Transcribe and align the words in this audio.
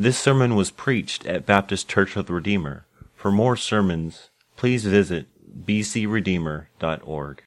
This 0.00 0.16
sermon 0.16 0.56
was 0.56 0.70
preached 0.70 1.26
at 1.26 1.44
Baptist 1.44 1.86
Church 1.86 2.16
of 2.16 2.24
the 2.24 2.32
Redeemer. 2.32 2.86
For 3.14 3.30
more 3.30 3.54
sermons, 3.54 4.30
please 4.56 4.86
visit 4.86 5.26
bcredeemer.org. 5.66 7.42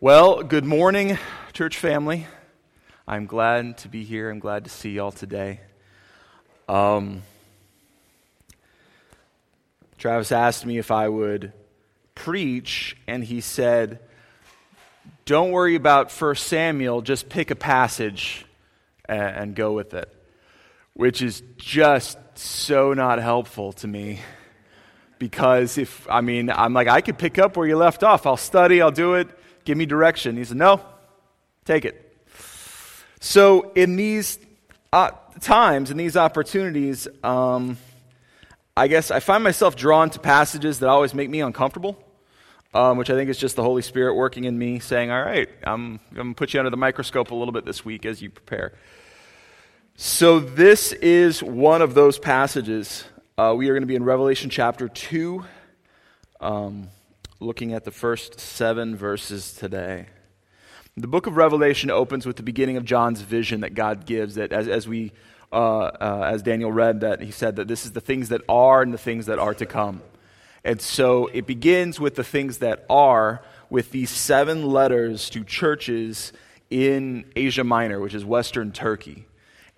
Well, 0.00 0.42
good 0.42 0.64
morning, 0.64 1.18
church 1.52 1.78
family. 1.78 2.26
I'm 3.06 3.26
glad 3.26 3.78
to 3.78 3.88
be 3.88 4.02
here. 4.02 4.28
I'm 4.28 4.40
glad 4.40 4.64
to 4.64 4.70
see 4.70 4.90
y'all 4.90 5.12
today. 5.12 5.60
Um, 6.68 7.22
Travis 9.98 10.32
asked 10.32 10.66
me 10.66 10.78
if 10.78 10.90
I 10.90 11.08
would 11.08 11.52
preach, 12.16 12.96
and 13.06 13.22
he 13.22 13.40
said, 13.40 14.00
Don't 15.26 15.52
worry 15.52 15.76
about 15.76 16.10
1 16.10 16.34
Samuel, 16.34 17.02
just 17.02 17.28
pick 17.28 17.52
a 17.52 17.54
passage 17.54 18.46
and, 19.04 19.36
and 19.36 19.54
go 19.54 19.70
with 19.74 19.94
it 19.94 20.12
which 20.94 21.22
is 21.22 21.42
just 21.56 22.18
so 22.34 22.92
not 22.92 23.18
helpful 23.18 23.72
to 23.74 23.86
me. 23.86 24.20
Because 25.18 25.78
if, 25.78 26.08
I 26.10 26.20
mean, 26.20 26.50
I'm 26.50 26.74
like, 26.74 26.88
I 26.88 27.00
could 27.00 27.16
pick 27.16 27.38
up 27.38 27.56
where 27.56 27.66
you 27.66 27.76
left 27.76 28.02
off. 28.02 28.26
I'll 28.26 28.36
study, 28.36 28.82
I'll 28.82 28.90
do 28.90 29.14
it, 29.14 29.28
give 29.64 29.78
me 29.78 29.86
direction. 29.86 30.36
He 30.36 30.44
said, 30.44 30.56
No, 30.56 30.80
take 31.64 31.84
it. 31.84 32.08
So, 33.20 33.70
in 33.76 33.94
these 33.94 34.40
uh, 34.92 35.12
times, 35.40 35.92
in 35.92 35.96
these 35.96 36.16
opportunities, 36.16 37.06
um, 37.22 37.78
I 38.76 38.88
guess 38.88 39.12
I 39.12 39.20
find 39.20 39.44
myself 39.44 39.76
drawn 39.76 40.10
to 40.10 40.18
passages 40.18 40.80
that 40.80 40.88
always 40.88 41.14
make 41.14 41.30
me 41.30 41.40
uncomfortable, 41.40 42.02
um, 42.74 42.98
which 42.98 43.10
I 43.10 43.14
think 43.14 43.30
is 43.30 43.38
just 43.38 43.54
the 43.54 43.62
Holy 43.62 43.82
Spirit 43.82 44.14
working 44.14 44.42
in 44.42 44.58
me, 44.58 44.80
saying, 44.80 45.12
All 45.12 45.22
right, 45.22 45.48
I'm, 45.62 46.00
I'm 46.10 46.16
going 46.16 46.28
to 46.30 46.34
put 46.34 46.52
you 46.52 46.58
under 46.58 46.70
the 46.70 46.76
microscope 46.76 47.30
a 47.30 47.34
little 47.36 47.52
bit 47.52 47.64
this 47.64 47.84
week 47.84 48.04
as 48.06 48.20
you 48.20 48.30
prepare. 48.30 48.72
So, 49.94 50.40
this 50.40 50.92
is 50.92 51.42
one 51.42 51.82
of 51.82 51.92
those 51.92 52.18
passages. 52.18 53.04
Uh, 53.36 53.54
we 53.56 53.68
are 53.68 53.74
going 53.74 53.82
to 53.82 53.86
be 53.86 53.94
in 53.94 54.04
Revelation 54.04 54.48
chapter 54.48 54.88
2, 54.88 55.44
um, 56.40 56.88
looking 57.40 57.74
at 57.74 57.84
the 57.84 57.90
first 57.90 58.40
seven 58.40 58.96
verses 58.96 59.52
today. 59.52 60.06
The 60.96 61.06
book 61.06 61.26
of 61.26 61.36
Revelation 61.36 61.90
opens 61.90 62.24
with 62.24 62.36
the 62.36 62.42
beginning 62.42 62.78
of 62.78 62.86
John's 62.86 63.20
vision 63.20 63.60
that 63.60 63.74
God 63.74 64.06
gives, 64.06 64.36
that 64.36 64.50
as, 64.50 64.66
as 64.66 64.88
we, 64.88 65.12
uh, 65.52 65.56
uh, 65.56 66.30
as 66.32 66.42
Daniel 66.42 66.72
read, 66.72 67.02
that 67.02 67.20
he 67.20 67.30
said 67.30 67.56
that 67.56 67.68
this 67.68 67.84
is 67.84 67.92
the 67.92 68.00
things 68.00 68.30
that 68.30 68.40
are 68.48 68.80
and 68.80 68.94
the 68.94 68.98
things 68.98 69.26
that 69.26 69.38
are 69.38 69.54
to 69.54 69.66
come. 69.66 70.00
And 70.64 70.80
so 70.80 71.26
it 71.34 71.46
begins 71.46 72.00
with 72.00 72.14
the 72.14 72.24
things 72.24 72.58
that 72.58 72.86
are, 72.88 73.42
with 73.68 73.90
these 73.90 74.08
seven 74.08 74.66
letters 74.66 75.28
to 75.30 75.44
churches 75.44 76.32
in 76.70 77.26
Asia 77.36 77.62
Minor, 77.62 78.00
which 78.00 78.14
is 78.14 78.24
Western 78.24 78.72
Turkey. 78.72 79.26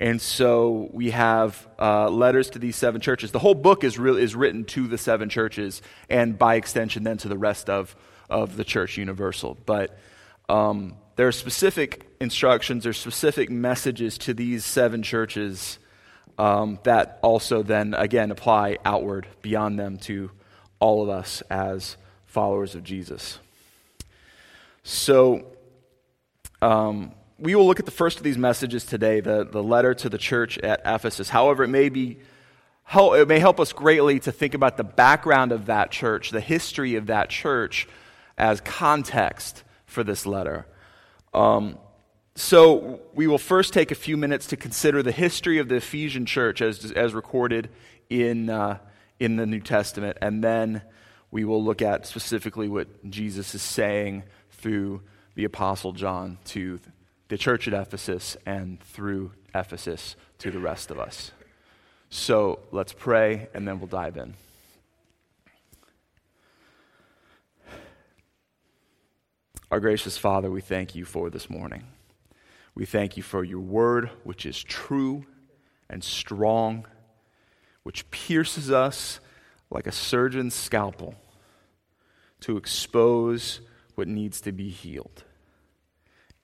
And 0.04 0.20
so 0.20 0.90
we 0.92 1.12
have 1.12 1.66
uh, 1.80 2.10
letters 2.10 2.50
to 2.50 2.58
these 2.58 2.76
seven 2.76 3.00
churches. 3.00 3.32
The 3.32 3.38
whole 3.38 3.54
book 3.54 3.84
is, 3.84 3.98
re- 3.98 4.22
is 4.22 4.36
written 4.36 4.66
to 4.66 4.86
the 4.86 4.98
seven 4.98 5.30
churches, 5.30 5.80
and 6.10 6.38
by 6.38 6.56
extension, 6.56 7.04
then 7.04 7.16
to 7.16 7.28
the 7.28 7.38
rest 7.38 7.70
of, 7.70 7.96
of 8.28 8.58
the 8.58 8.64
church 8.64 8.98
universal. 8.98 9.56
But 9.64 9.98
um, 10.46 10.96
there 11.16 11.26
are 11.26 11.32
specific 11.32 12.06
instructions, 12.20 12.84
are 12.84 12.92
specific 12.92 13.48
messages 13.48 14.18
to 14.18 14.34
these 14.34 14.62
seven 14.66 15.02
churches 15.02 15.78
um, 16.36 16.80
that 16.82 17.18
also 17.22 17.62
then, 17.62 17.94
again, 17.94 18.30
apply 18.30 18.76
outward 18.84 19.26
beyond 19.40 19.78
them 19.78 19.96
to 20.00 20.30
all 20.80 21.02
of 21.02 21.08
us 21.08 21.40
as 21.48 21.96
followers 22.26 22.74
of 22.74 22.84
Jesus. 22.84 23.38
So, 24.82 25.46
um, 26.60 27.12
we 27.38 27.54
will 27.54 27.66
look 27.66 27.80
at 27.80 27.84
the 27.84 27.90
first 27.90 28.18
of 28.18 28.24
these 28.24 28.38
messages 28.38 28.84
today, 28.84 29.20
the, 29.20 29.44
the 29.44 29.62
letter 29.62 29.94
to 29.94 30.08
the 30.08 30.18
church 30.18 30.58
at 30.58 30.80
Ephesus. 30.84 31.28
However, 31.28 31.64
it 31.64 31.68
may 31.68 31.88
be 31.88 32.18
it 32.96 33.28
may 33.28 33.38
help 33.38 33.60
us 33.60 33.72
greatly 33.72 34.20
to 34.20 34.30
think 34.30 34.54
about 34.54 34.76
the 34.76 34.84
background 34.84 35.52
of 35.52 35.66
that 35.66 35.90
church, 35.90 36.30
the 36.30 36.40
history 36.40 36.96
of 36.96 37.06
that 37.06 37.30
church, 37.30 37.88
as 38.36 38.60
context 38.60 39.64
for 39.86 40.04
this 40.04 40.26
letter. 40.26 40.66
Um, 41.32 41.78
so, 42.36 43.00
we 43.14 43.26
will 43.26 43.38
first 43.38 43.72
take 43.72 43.90
a 43.90 43.94
few 43.94 44.16
minutes 44.16 44.48
to 44.48 44.56
consider 44.56 45.02
the 45.02 45.12
history 45.12 45.58
of 45.58 45.68
the 45.68 45.76
Ephesian 45.76 46.26
church 46.26 46.60
as, 46.60 46.90
as 46.92 47.14
recorded 47.14 47.70
in, 48.10 48.50
uh, 48.50 48.78
in 49.20 49.36
the 49.36 49.46
New 49.46 49.60
Testament, 49.60 50.18
and 50.20 50.42
then 50.42 50.82
we 51.30 51.44
will 51.44 51.62
look 51.64 51.80
at 51.80 52.06
specifically 52.06 52.68
what 52.68 53.08
Jesus 53.08 53.54
is 53.54 53.62
saying 53.62 54.24
through 54.50 55.00
the 55.36 55.44
Apostle 55.44 55.92
John 55.92 56.38
to 56.46 56.80
the 57.28 57.38
church 57.38 57.66
at 57.66 57.74
Ephesus 57.74 58.36
and 58.44 58.80
through 58.80 59.32
Ephesus 59.54 60.16
to 60.38 60.50
the 60.50 60.58
rest 60.58 60.90
of 60.90 60.98
us. 60.98 61.32
So 62.10 62.60
let's 62.70 62.92
pray 62.92 63.48
and 63.54 63.66
then 63.66 63.78
we'll 63.78 63.88
dive 63.88 64.16
in. 64.16 64.34
Our 69.70 69.80
gracious 69.80 70.18
Father, 70.18 70.50
we 70.50 70.60
thank 70.60 70.94
you 70.94 71.04
for 71.04 71.30
this 71.30 71.50
morning. 71.50 71.84
We 72.74 72.86
thank 72.86 73.16
you 73.16 73.22
for 73.22 73.42
your 73.42 73.60
word, 73.60 74.10
which 74.22 74.46
is 74.46 74.62
true 74.62 75.24
and 75.88 76.04
strong, 76.04 76.86
which 77.82 78.08
pierces 78.10 78.70
us 78.70 79.20
like 79.70 79.86
a 79.86 79.92
surgeon's 79.92 80.54
scalpel 80.54 81.14
to 82.40 82.56
expose 82.56 83.60
what 83.94 84.06
needs 84.06 84.40
to 84.42 84.52
be 84.52 84.68
healed 84.68 85.24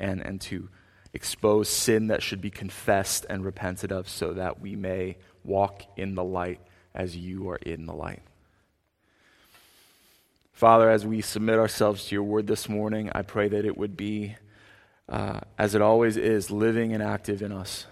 and, 0.01 0.21
and 0.21 0.41
to 0.41 0.69
expose 1.13 1.69
sin 1.69 2.09
that 2.09 2.23
should 2.23 2.41
be 2.41 2.51
confessed 2.51 3.27
and 3.29 3.45
repented 3.45 3.93
of 3.93 4.09
so 4.09 4.33
that 4.33 4.61
we 4.61 4.77
may 4.77 5.17
walk 5.45 5.83
in 5.97 6.15
the 6.15 6.25
light 6.25 6.61
as 6.95 7.17
you 7.17 7.51
are 7.51 7.57
in 7.57 7.87
the 7.87 7.93
light. 7.93 8.23
Father, 10.53 10.91
as 10.91 11.07
we 11.07 11.21
submit 11.21 11.59
ourselves 11.59 12.05
to 12.07 12.15
your 12.15 12.23
word 12.23 12.47
this 12.47 12.69
morning, 12.69 13.11
I 13.15 13.23
pray 13.23 13.49
that 13.49 13.65
it 13.65 13.79
would 13.79 13.97
be, 13.97 14.37
uh, 15.09 15.41
as 15.59 15.75
it 15.75 15.81
always 15.81 16.17
is, 16.17 16.51
living 16.51 16.93
and 16.93 17.03
active 17.03 17.43
in 17.43 17.51
us. 17.51 17.87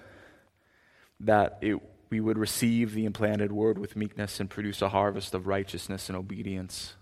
That 1.21 1.59
it, 1.63 1.81
we 2.11 2.21
would 2.21 2.39
receive 2.39 2.93
the 2.93 3.07
implanted 3.07 3.53
word 3.53 3.79
with 3.79 3.97
meekness 3.97 4.39
and 4.39 4.51
produce 4.51 4.83
a 4.83 4.91
harvest 4.91 5.35
of 5.35 5.47
righteousness 5.47 6.09
and 6.09 6.19
obedience. 6.19 6.95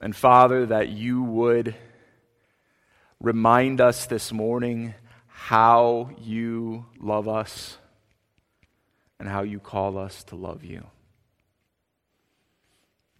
And 0.00 0.16
Father, 0.16 0.66
that 0.66 0.88
you 0.88 1.22
would 1.22 1.76
remind 3.20 3.80
us 3.80 4.06
this 4.06 4.32
morning 4.32 4.94
how 5.26 6.10
you 6.18 6.86
love 7.00 7.28
us 7.28 7.76
and 9.18 9.28
how 9.28 9.42
you 9.42 9.58
call 9.58 9.98
us 9.98 10.24
to 10.24 10.36
love 10.36 10.64
you. 10.64 10.86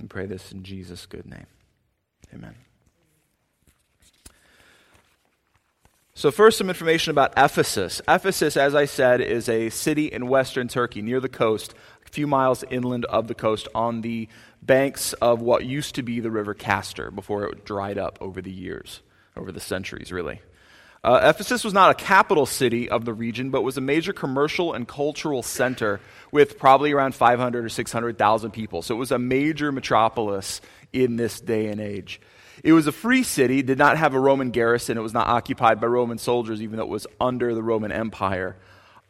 We 0.01 0.07
pray 0.07 0.27
this 0.27 0.53
in 0.53 0.63
Jesus' 0.63 1.05
good 1.05 1.27
name. 1.27 1.47
Amen. 2.35 2.55
So, 6.15 6.31
first, 6.31 6.59
some 6.59 6.69
information 6.69 7.11
about 7.11 7.33
Ephesus. 7.37 8.01
Ephesus, 8.07 8.57
as 8.57 8.75
I 8.75 8.85
said, 8.85 9.21
is 9.21 9.49
a 9.49 9.71
city 9.71 10.07
in 10.07 10.29
western 10.29 10.69
Turkey 10.69 11.01
near 11.01 11.21
the 11.21 11.31
coast, 11.31 11.75
a 12.07 12.09
few 12.11 12.27
miles 12.27 12.63
inland 12.71 13.07
of 13.07 13.27
the 13.27 13.35
coast 13.35 13.69
on 13.75 14.03
the 14.03 14.29
banks 14.63 15.13
of 15.15 15.41
what 15.41 15.65
used 15.65 15.95
to 15.95 16.03
be 16.03 16.21
the 16.21 16.31
River 16.31 16.55
Cayster 16.55 17.15
before 17.15 17.45
it 17.45 17.65
dried 17.65 17.97
up 17.97 18.19
over 18.21 18.43
the 18.43 18.53
years 18.53 19.01
over 19.41 19.53
the 19.53 19.61
centuries, 19.61 20.13
really. 20.13 20.41
Uh, 21.03 21.33
Ephesus 21.35 21.65
was 21.65 21.73
not 21.73 21.91
a 21.91 21.95
capital 21.95 22.45
city 22.45 22.91
of 22.91 23.07
the 23.07 23.15
region, 23.15 23.51
but 23.51 23.63
was 23.63 23.79
a 23.79 23.81
major 23.81 24.13
commercial 24.13 24.75
and 24.75 24.87
cultural 24.87 25.43
center 25.43 25.99
with 26.31 26.59
probably 26.59 26.93
around 26.93 27.15
500 27.15 27.65
or 27.65 27.69
600,000 27.71 28.51
people. 28.51 28.83
So 28.83 28.95
it 28.95 28.99
was 28.99 29.11
a 29.11 29.19
major 29.19 29.73
metropolis 29.73 30.61
in 30.93 31.17
this 31.17 31.41
day 31.41 31.69
and 31.69 31.81
age. 31.81 32.21
It 32.63 32.75
was 32.75 32.87
a 32.87 32.93
free 32.93 33.23
city, 33.23 33.63
did 33.63 33.79
not 33.79 33.97
have 33.97 34.13
a 34.13 34.21
Roman 34.21 34.51
garrison. 34.51 34.99
It 34.99 35.01
was 35.01 35.15
not 35.15 35.27
occupied 35.27 35.81
by 35.81 35.87
Roman 35.87 36.19
soldiers, 36.19 36.61
even 36.61 36.77
though 36.77 36.83
it 36.83 36.91
was 36.91 37.07
under 37.19 37.55
the 37.55 37.63
Roman 37.63 37.93
Empire. 37.93 38.57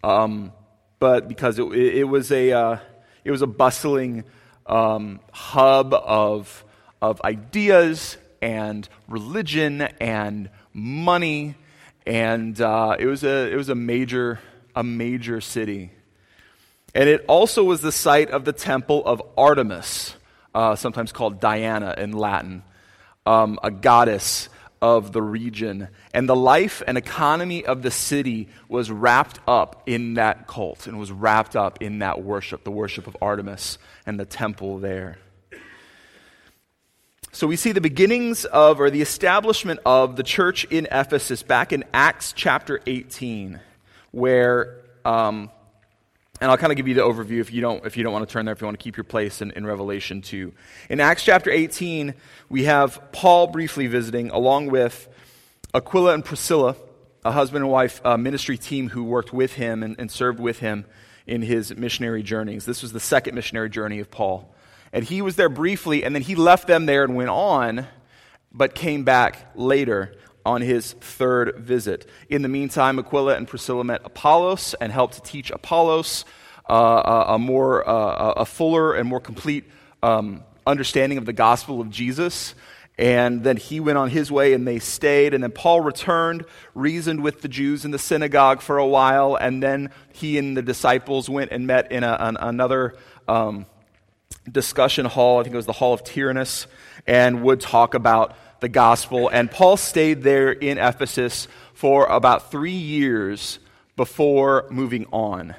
Um, 0.04 0.52
but 1.00 1.26
because 1.26 1.58
it, 1.58 1.64
it, 1.72 2.04
was 2.04 2.30
a, 2.30 2.52
uh, 2.52 2.78
it 3.24 3.32
was 3.32 3.42
a 3.42 3.48
bustling 3.48 4.24
um, 4.64 5.18
hub 5.32 5.92
of, 5.92 6.64
of 7.02 7.20
ideas 7.22 8.16
and 8.40 8.88
religion 9.08 9.82
and 10.00 10.50
money, 10.72 11.54
and 12.06 12.60
uh, 12.60 12.96
it 12.98 13.06
was 13.06 13.24
a 13.24 13.50
it 13.52 13.56
was 13.56 13.68
a 13.68 13.74
major 13.74 14.40
a 14.74 14.82
major 14.82 15.40
city, 15.40 15.90
and 16.94 17.08
it 17.08 17.24
also 17.28 17.64
was 17.64 17.80
the 17.80 17.92
site 17.92 18.30
of 18.30 18.44
the 18.44 18.52
temple 18.52 19.04
of 19.04 19.22
Artemis, 19.36 20.14
uh, 20.54 20.76
sometimes 20.76 21.12
called 21.12 21.40
Diana 21.40 21.94
in 21.98 22.12
Latin, 22.12 22.62
um, 23.26 23.58
a 23.62 23.70
goddess 23.70 24.48
of 24.82 25.12
the 25.12 25.22
region. 25.22 25.88
And 26.14 26.28
the 26.28 26.36
life 26.36 26.82
and 26.86 26.96
economy 26.96 27.64
of 27.64 27.82
the 27.82 27.90
city 27.90 28.48
was 28.68 28.90
wrapped 28.90 29.38
up 29.46 29.82
in 29.86 30.14
that 30.14 30.46
cult 30.46 30.86
and 30.86 30.98
was 30.98 31.12
wrapped 31.12 31.54
up 31.54 31.82
in 31.82 31.98
that 31.98 32.22
worship, 32.22 32.64
the 32.64 32.70
worship 32.70 33.06
of 33.06 33.16
Artemis 33.20 33.78
and 34.06 34.18
the 34.18 34.24
temple 34.24 34.78
there. 34.78 35.18
So 37.32 37.46
we 37.46 37.54
see 37.54 37.70
the 37.70 37.80
beginnings 37.80 38.44
of, 38.44 38.80
or 38.80 38.90
the 38.90 39.02
establishment 39.02 39.78
of, 39.86 40.16
the 40.16 40.24
church 40.24 40.64
in 40.64 40.88
Ephesus 40.90 41.44
back 41.44 41.72
in 41.72 41.84
Acts 41.94 42.32
chapter 42.32 42.80
18, 42.88 43.60
where 44.10 44.80
um, 45.04 45.48
And 46.40 46.50
I'll 46.50 46.56
kind 46.56 46.72
of 46.72 46.76
give 46.76 46.88
you 46.88 46.94
the 46.94 47.02
overview 47.02 47.40
if 47.40 47.52
you 47.52 47.60
don't, 47.60 47.86
if 47.86 47.96
you 47.96 48.02
don't 48.02 48.12
want 48.12 48.28
to 48.28 48.32
turn 48.32 48.46
there, 48.46 48.52
if 48.52 48.60
you 48.60 48.66
want 48.66 48.80
to 48.80 48.82
keep 48.82 48.96
your 48.96 49.04
place 49.04 49.40
in, 49.42 49.52
in 49.52 49.64
Revelation 49.64 50.22
2. 50.22 50.52
In 50.88 50.98
Acts 50.98 51.22
chapter 51.22 51.50
18, 51.50 52.14
we 52.48 52.64
have 52.64 53.00
Paul 53.12 53.46
briefly 53.46 53.86
visiting 53.86 54.30
along 54.30 54.66
with 54.66 55.08
Aquila 55.72 56.14
and 56.14 56.24
Priscilla, 56.24 56.74
a 57.24 57.30
husband 57.30 57.62
and 57.62 57.70
wife 57.70 58.00
uh, 58.04 58.16
ministry 58.16 58.58
team 58.58 58.88
who 58.88 59.04
worked 59.04 59.32
with 59.32 59.52
him 59.52 59.84
and, 59.84 59.94
and 60.00 60.10
served 60.10 60.40
with 60.40 60.58
him 60.58 60.84
in 61.28 61.42
his 61.42 61.76
missionary 61.76 62.24
journeys. 62.24 62.64
This 62.64 62.82
was 62.82 62.92
the 62.92 62.98
second 62.98 63.36
missionary 63.36 63.70
journey 63.70 64.00
of 64.00 64.10
Paul. 64.10 64.52
And 64.92 65.04
he 65.04 65.22
was 65.22 65.36
there 65.36 65.48
briefly, 65.48 66.04
and 66.04 66.14
then 66.14 66.22
he 66.22 66.34
left 66.34 66.66
them 66.66 66.86
there 66.86 67.04
and 67.04 67.14
went 67.14 67.30
on, 67.30 67.86
but 68.52 68.74
came 68.74 69.04
back 69.04 69.50
later 69.54 70.14
on 70.44 70.62
his 70.62 70.92
third 70.94 71.56
visit. 71.56 72.08
In 72.28 72.42
the 72.42 72.48
meantime, 72.48 72.98
Aquila 72.98 73.36
and 73.36 73.46
Priscilla 73.46 73.84
met 73.84 74.00
Apollos 74.04 74.74
and 74.80 74.90
helped 74.92 75.14
to 75.14 75.20
teach 75.22 75.50
Apollos 75.50 76.24
uh, 76.68 77.24
a, 77.28 77.34
a, 77.34 77.38
more 77.38 77.88
uh, 77.88 78.32
a 78.36 78.44
fuller 78.44 78.94
and 78.94 79.08
more 79.08 79.20
complete 79.20 79.64
um, 80.02 80.42
understanding 80.66 81.18
of 81.18 81.26
the 81.26 81.32
gospel 81.32 81.80
of 81.80 81.90
Jesus. 81.90 82.54
And 82.98 83.42
then 83.42 83.56
he 83.56 83.80
went 83.80 83.96
on 83.96 84.10
his 84.10 84.30
way 84.30 84.52
and 84.52 84.66
they 84.66 84.78
stayed. 84.78 85.32
And 85.32 85.42
then 85.42 85.52
Paul 85.52 85.80
returned, 85.80 86.44
reasoned 86.74 87.22
with 87.22 87.40
the 87.40 87.48
Jews 87.48 87.84
in 87.84 87.92
the 87.92 87.98
synagogue 87.98 88.60
for 88.60 88.76
a 88.76 88.86
while. 88.86 89.36
And 89.36 89.62
then 89.62 89.90
he 90.12 90.36
and 90.36 90.56
the 90.56 90.62
disciples 90.62 91.28
went 91.28 91.50
and 91.50 91.66
met 91.66 91.90
in 91.92 92.04
a, 92.04 92.16
an, 92.20 92.36
another 92.38 92.94
um, 93.26 93.66
discussion 94.50 95.06
hall. 95.06 95.40
I 95.40 95.42
think 95.42 95.54
it 95.54 95.56
was 95.56 95.66
the 95.66 95.72
Hall 95.72 95.92
of 95.92 96.04
Tyrannus, 96.04 96.66
and 97.06 97.42
would 97.42 97.60
talk 97.60 97.94
about 97.94 98.36
the 98.60 98.68
gospel. 98.68 99.28
And 99.28 99.50
Paul 99.50 99.76
stayed 99.76 100.22
there 100.22 100.52
in 100.52 100.78
Ephesus 100.78 101.48
for 101.72 102.06
about 102.06 102.50
three 102.50 102.72
years 102.72 103.58
before 103.96 104.66
moving 104.70 105.06
on. 105.12 105.54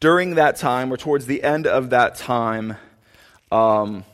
During 0.00 0.36
that 0.36 0.56
time, 0.56 0.92
or 0.92 0.96
towards 0.96 1.26
the 1.26 1.42
end 1.42 1.66
of 1.66 1.90
that 1.90 2.14
time, 2.16 2.76
um, 3.50 4.04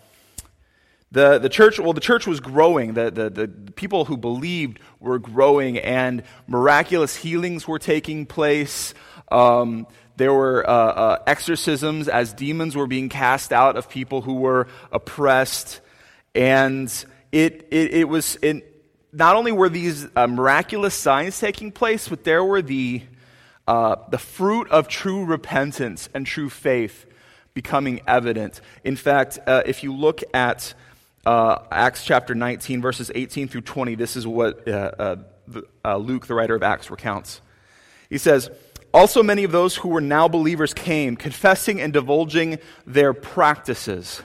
the, 1.13 1.39
the 1.39 1.49
church, 1.49 1.79
well, 1.79 1.93
the 1.93 2.01
church 2.01 2.27
was 2.27 2.41
growing. 2.41 2.95
The, 2.95 3.11
the, 3.11 3.31
the 3.31 3.49
people 3.73 4.07
who 4.07 4.17
believed 4.17 4.81
were 4.99 5.19
growing, 5.19 5.79
and 5.79 6.23
miraculous 6.47 7.17
healings 7.17 7.69
were 7.69 7.79
taking 7.79 8.27
place. 8.27 8.95
Um, 9.31 9.87
there 10.17 10.33
were 10.33 10.69
uh, 10.69 10.73
uh, 10.73 11.23
exorcisms 11.27 12.09
as 12.09 12.33
demons 12.33 12.77
were 12.77 12.87
being 12.87 13.09
cast 13.09 13.53
out 13.53 13.77
of 13.77 13.89
people 13.89 14.23
who 14.23 14.35
were 14.35 14.69
oppressed. 14.93 15.81
And 16.35 16.89
it, 17.33 17.69
it, 17.71 17.95
it 17.95 18.09
was, 18.09 18.37
it, 18.41 18.85
not 19.13 19.35
only 19.35 19.51
were 19.51 19.69
these 19.69 20.07
uh, 20.15 20.27
miraculous 20.27 20.95
signs 20.95 21.39
taking 21.39 21.73
place, 21.73 22.09
but 22.09 22.23
there 22.23 22.45
were 22.45 22.63
the, 22.63 23.03
uh, 23.67 23.97
the 24.11 24.19
fruit 24.19 24.69
of 24.71 24.87
true 24.87 25.25
repentance 25.25 26.09
and 26.15 26.27
true 26.27 26.51
faith 26.51 27.07
becoming 27.53 28.01
evident. 28.07 28.61
In 28.85 28.97
fact, 28.97 29.41
uh, 29.47 29.63
if 29.67 29.83
you 29.83 29.93
look 29.93 30.23
at 30.33 30.75
uh, 31.27 31.59
Acts 31.73 32.05
chapter 32.05 32.35
19, 32.35 32.83
verses 32.83 33.11
18 33.15 33.49
through 33.49 33.63
20, 33.63 33.95
this 33.97 34.17
is 34.17 34.27
what 34.27 34.67
Luke, 34.67 36.27
the 36.27 36.35
writer 36.35 36.55
of 36.55 36.63
Acts, 36.63 36.91
recounts. 36.91 37.41
He 38.11 38.19
says, 38.19 38.51
Also, 38.95 39.25
many 39.25 39.43
of 39.43 39.51
those 39.51 39.75
who 39.75 39.89
were 39.89 40.01
now 40.01 40.29
believers 40.29 40.73
came, 40.73 41.17
confessing 41.17 41.81
and 41.81 41.93
divulging 41.93 42.61
their 42.87 43.13
practices. 43.13 44.23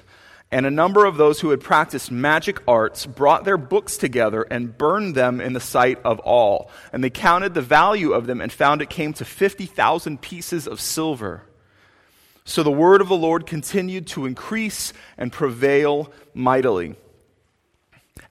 And 0.51 0.63
a 0.63 0.71
number 0.71 1.05
of 1.05 1.17
those 1.17 1.39
who 1.39 1.49
had 1.49 1.59
practiced 1.59 2.11
magic 2.11 2.61
arts 2.67 3.07
brought 3.07 3.45
their 3.45 3.57
books 3.57 3.97
together 3.97 4.43
and 4.43 4.77
burned 4.77 5.15
them 5.15 5.41
in 5.41 5.53
the 5.53 5.59
sight 5.59 5.99
of 6.05 6.19
all. 6.19 6.69
And 6.93 7.03
they 7.03 7.09
counted 7.09 7.55
the 7.55 7.63
value 7.63 8.13
of 8.13 8.27
them 8.27 8.41
and 8.41 8.51
found 8.51 8.83
it 8.83 8.91
came 8.91 9.11
to 9.13 9.25
50,000 9.25 10.21
pieces 10.21 10.67
of 10.67 10.79
silver. 10.79 11.41
So 12.45 12.61
the 12.61 12.71
word 12.71 13.01
of 13.01 13.09
the 13.09 13.17
Lord 13.17 13.47
continued 13.47 14.05
to 14.07 14.27
increase 14.27 14.93
and 15.17 15.31
prevail 15.31 16.11
mightily. 16.35 16.95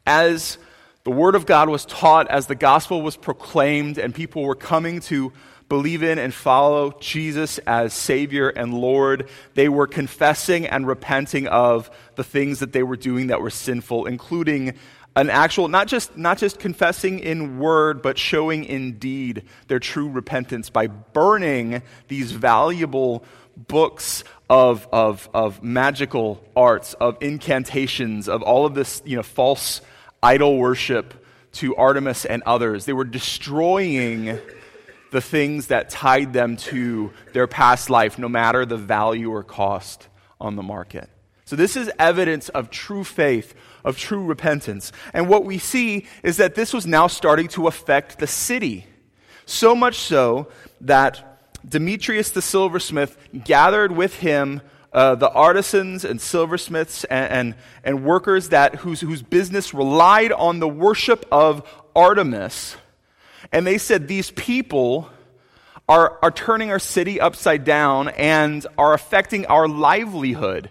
As 0.06 0.58
the 1.02 1.10
word 1.10 1.34
of 1.34 1.46
God 1.46 1.68
was 1.68 1.84
taught, 1.84 2.28
as 2.28 2.46
the 2.46 2.54
gospel 2.54 3.02
was 3.02 3.16
proclaimed, 3.16 3.98
and 3.98 4.14
people 4.14 4.44
were 4.44 4.54
coming 4.54 5.00
to 5.02 5.32
believe 5.68 6.02
in 6.02 6.18
and 6.18 6.32
follow 6.32 6.92
Jesus 7.00 7.58
as 7.58 7.92
Savior 7.92 8.48
and 8.48 8.72
Lord. 8.72 9.28
They 9.54 9.68
were 9.68 9.86
confessing 9.86 10.66
and 10.66 10.86
repenting 10.86 11.46
of 11.46 11.90
the 12.16 12.24
things 12.24 12.60
that 12.60 12.72
they 12.72 12.82
were 12.82 12.96
doing 12.96 13.28
that 13.28 13.40
were 13.40 13.50
sinful, 13.50 14.06
including 14.06 14.74
an 15.16 15.30
actual, 15.30 15.68
not 15.68 15.88
just, 15.88 16.16
not 16.16 16.38
just 16.38 16.58
confessing 16.58 17.18
in 17.18 17.58
word, 17.58 18.02
but 18.02 18.18
showing 18.18 18.64
in 18.64 18.98
deed 18.98 19.44
their 19.66 19.80
true 19.80 20.08
repentance 20.08 20.70
by 20.70 20.86
burning 20.86 21.82
these 22.06 22.30
valuable 22.30 23.24
books 23.56 24.22
of, 24.48 24.86
of, 24.92 25.28
of 25.34 25.62
magical 25.62 26.42
arts, 26.56 26.94
of 26.94 27.18
incantations, 27.20 28.28
of 28.28 28.42
all 28.42 28.64
of 28.64 28.74
this 28.74 29.02
you 29.04 29.16
know, 29.16 29.22
false 29.22 29.80
idol 30.22 30.56
worship 30.56 31.26
to 31.50 31.74
Artemis 31.76 32.24
and 32.24 32.42
others. 32.44 32.84
They 32.84 32.92
were 32.92 33.04
destroying 33.04 34.38
the 35.10 35.20
things 35.20 35.68
that 35.68 35.90
tied 35.90 36.32
them 36.32 36.56
to 36.56 37.10
their 37.32 37.46
past 37.46 37.90
life, 37.90 38.18
no 38.18 38.28
matter 38.28 38.66
the 38.66 38.76
value 38.76 39.30
or 39.30 39.42
cost 39.42 40.08
on 40.40 40.56
the 40.56 40.62
market. 40.62 41.08
So, 41.44 41.56
this 41.56 41.76
is 41.76 41.90
evidence 41.98 42.50
of 42.50 42.70
true 42.70 43.04
faith, 43.04 43.54
of 43.84 43.96
true 43.96 44.24
repentance. 44.24 44.92
And 45.14 45.28
what 45.28 45.44
we 45.44 45.58
see 45.58 46.06
is 46.22 46.36
that 46.36 46.54
this 46.54 46.74
was 46.74 46.86
now 46.86 47.06
starting 47.06 47.48
to 47.48 47.66
affect 47.68 48.18
the 48.18 48.26
city. 48.26 48.86
So 49.46 49.74
much 49.74 49.96
so 49.96 50.48
that 50.82 51.40
Demetrius 51.66 52.30
the 52.30 52.42
silversmith 52.42 53.16
gathered 53.44 53.92
with 53.92 54.16
him 54.16 54.60
uh, 54.92 55.14
the 55.14 55.30
artisans 55.30 56.04
and 56.04 56.20
silversmiths 56.20 57.04
and, 57.04 57.32
and, 57.32 57.54
and 57.84 58.04
workers 58.04 58.50
that, 58.50 58.76
whose, 58.76 59.00
whose 59.00 59.22
business 59.22 59.74
relied 59.74 60.32
on 60.32 60.60
the 60.60 60.68
worship 60.68 61.26
of 61.30 61.66
Artemis 61.94 62.76
and 63.52 63.66
they 63.66 63.78
said, 63.78 64.08
These 64.08 64.30
people 64.30 65.08
are, 65.88 66.18
are 66.22 66.30
turning 66.30 66.70
our 66.70 66.78
city 66.78 67.20
upside 67.20 67.64
down 67.64 68.08
and 68.08 68.66
are 68.76 68.94
affecting 68.94 69.46
our 69.46 69.66
livelihood. 69.66 70.70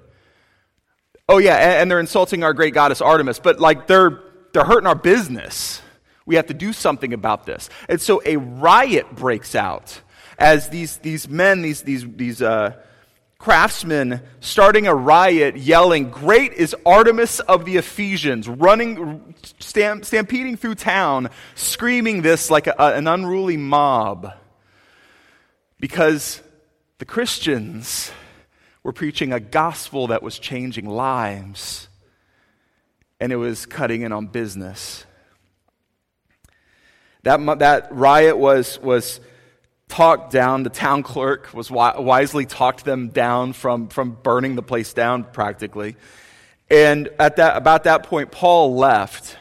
Oh, 1.28 1.40
yeah, 1.40 1.56
and, 1.56 1.82
and 1.82 1.92
they're 1.92 2.00
insulting 2.00 2.44
our 2.44 2.54
great 2.54 2.74
goddess 2.74 3.02
Artemis, 3.02 3.40
but 3.40 3.60
like 3.60 3.88
they're, 3.88 4.22
they're 4.54 4.64
hurting 4.64 4.88
our 4.88 4.96
business. 4.96 5.82
We 6.26 6.36
have 6.36 6.48
to 6.48 6.54
do 6.54 6.74
something 6.74 7.14
about 7.14 7.46
this. 7.46 7.70
And 7.90 8.00
so 8.00 8.22
a 8.26 8.38
riot 8.38 9.16
breaks 9.16 9.56
out 9.56 10.02
as 10.38 10.70
these, 10.70 10.98
these 10.98 11.28
men, 11.28 11.62
these, 11.62 11.82
these, 11.82 12.06
these 12.16 12.42
uh, 12.42 12.76
craftsmen 13.38 14.22
starting 14.40 14.88
a 14.88 14.96
riot, 14.96 15.58
yelling, 15.58 16.10
Great 16.10 16.54
is 16.54 16.76
Artemis 16.86 17.40
of 17.40 17.66
the 17.66 17.78
Ephesians, 17.78 18.48
running, 18.48 19.36
stamp, 19.60 20.06
stampeding 20.06 20.58
through 20.58 20.76
town, 20.76 21.30
screaming 21.56 22.22
this 22.22 22.50
like 22.50 22.68
a, 22.68 22.82
an 22.82 23.08
unruly 23.08 23.58
mob. 23.58 24.34
Because 25.80 26.42
the 26.98 27.06
Christians 27.06 28.12
were 28.84 28.94
preaching 28.94 29.32
a 29.32 29.40
gospel 29.40 30.08
that 30.08 30.24
was 30.24 30.40
changing 30.40 30.90
lives, 30.90 31.90
and 33.20 33.32
it 33.32 33.36
was 33.36 33.66
cutting 33.66 34.02
in 34.02 34.12
on 34.12 34.28
business. 34.28 35.06
That, 37.24 37.60
that 37.60 37.90
riot 37.92 38.38
was, 38.38 38.80
was 38.80 39.20
talked 39.88 40.32
down. 40.32 40.64
The 40.64 40.70
town 40.70 41.04
clerk 41.04 41.54
was 41.54 41.72
wisely 41.72 42.46
talked 42.46 42.86
them 42.86 43.10
down 43.10 43.54
from, 43.54 43.88
from 43.88 44.12
burning 44.12 44.56
the 44.56 44.62
place 44.62 44.94
down 44.94 45.24
practically. 45.24 45.96
And 46.70 47.10
at 47.20 47.38
that, 47.38 47.56
about 47.56 47.86
that 47.86 48.04
point, 48.04 48.32
Paul 48.32 48.76
left. 48.76 49.38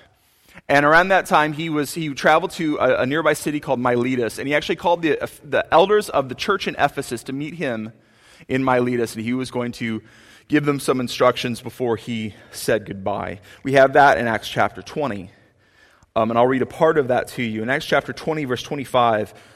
And 0.69 0.85
around 0.85 1.09
that 1.09 1.27
time, 1.27 1.53
he, 1.53 1.69
was, 1.69 1.95
he 1.95 2.13
traveled 2.15 2.53
to 2.53 2.77
a, 2.79 3.03
a 3.03 3.07
nearby 3.07 3.35
city 3.35 3.61
called 3.61 3.81
Miletus. 3.81 4.39
And 4.39 4.49
he 4.49 4.55
actually 4.55 4.77
called 4.77 5.03
the, 5.03 5.19
the 5.45 5.67
elders 5.73 6.09
of 6.09 6.29
the 6.29 6.35
church 6.35 6.67
in 6.67 6.75
Ephesus 6.77 7.25
to 7.25 7.33
meet 7.33 7.55
him 7.55 7.93
in 8.49 8.65
Miletus. 8.65 9.15
And 9.15 9.25
he 9.25 9.33
was 9.33 9.51
going 9.51 9.73
to 9.73 10.03
give 10.49 10.65
them 10.65 10.79
some 10.79 11.01
instructions 11.01 11.61
before 11.61 11.97
he 11.97 12.35
said 12.53 12.87
goodbye. 12.87 13.41
We 13.63 13.73
have 13.73 13.95
that 13.95 14.19
in 14.19 14.27
Acts 14.27 14.49
chapter 14.49 14.83
20. 14.83 15.31
Um, 16.15 16.31
and 16.31 16.39
I'll 16.39 16.47
read 16.47 16.63
a 16.63 16.67
part 16.67 16.99
of 16.99 17.09
that 17.09 17.29
to 17.29 17.43
you. 17.43 17.63
In 17.63 17.71
Acts 17.71 17.85
chapter 17.85 18.13
20, 18.13 18.45
verse 18.45 18.63
25, 18.63 19.35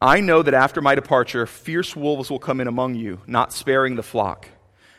I 0.00 0.20
know 0.20 0.42
that 0.42 0.54
after 0.54 0.80
my 0.80 0.94
departure, 0.94 1.46
fierce 1.46 1.96
wolves 1.96 2.30
will 2.30 2.38
come 2.38 2.60
in 2.60 2.68
among 2.68 2.94
you, 2.94 3.20
not 3.26 3.52
sparing 3.52 3.96
the 3.96 4.02
flock. 4.02 4.48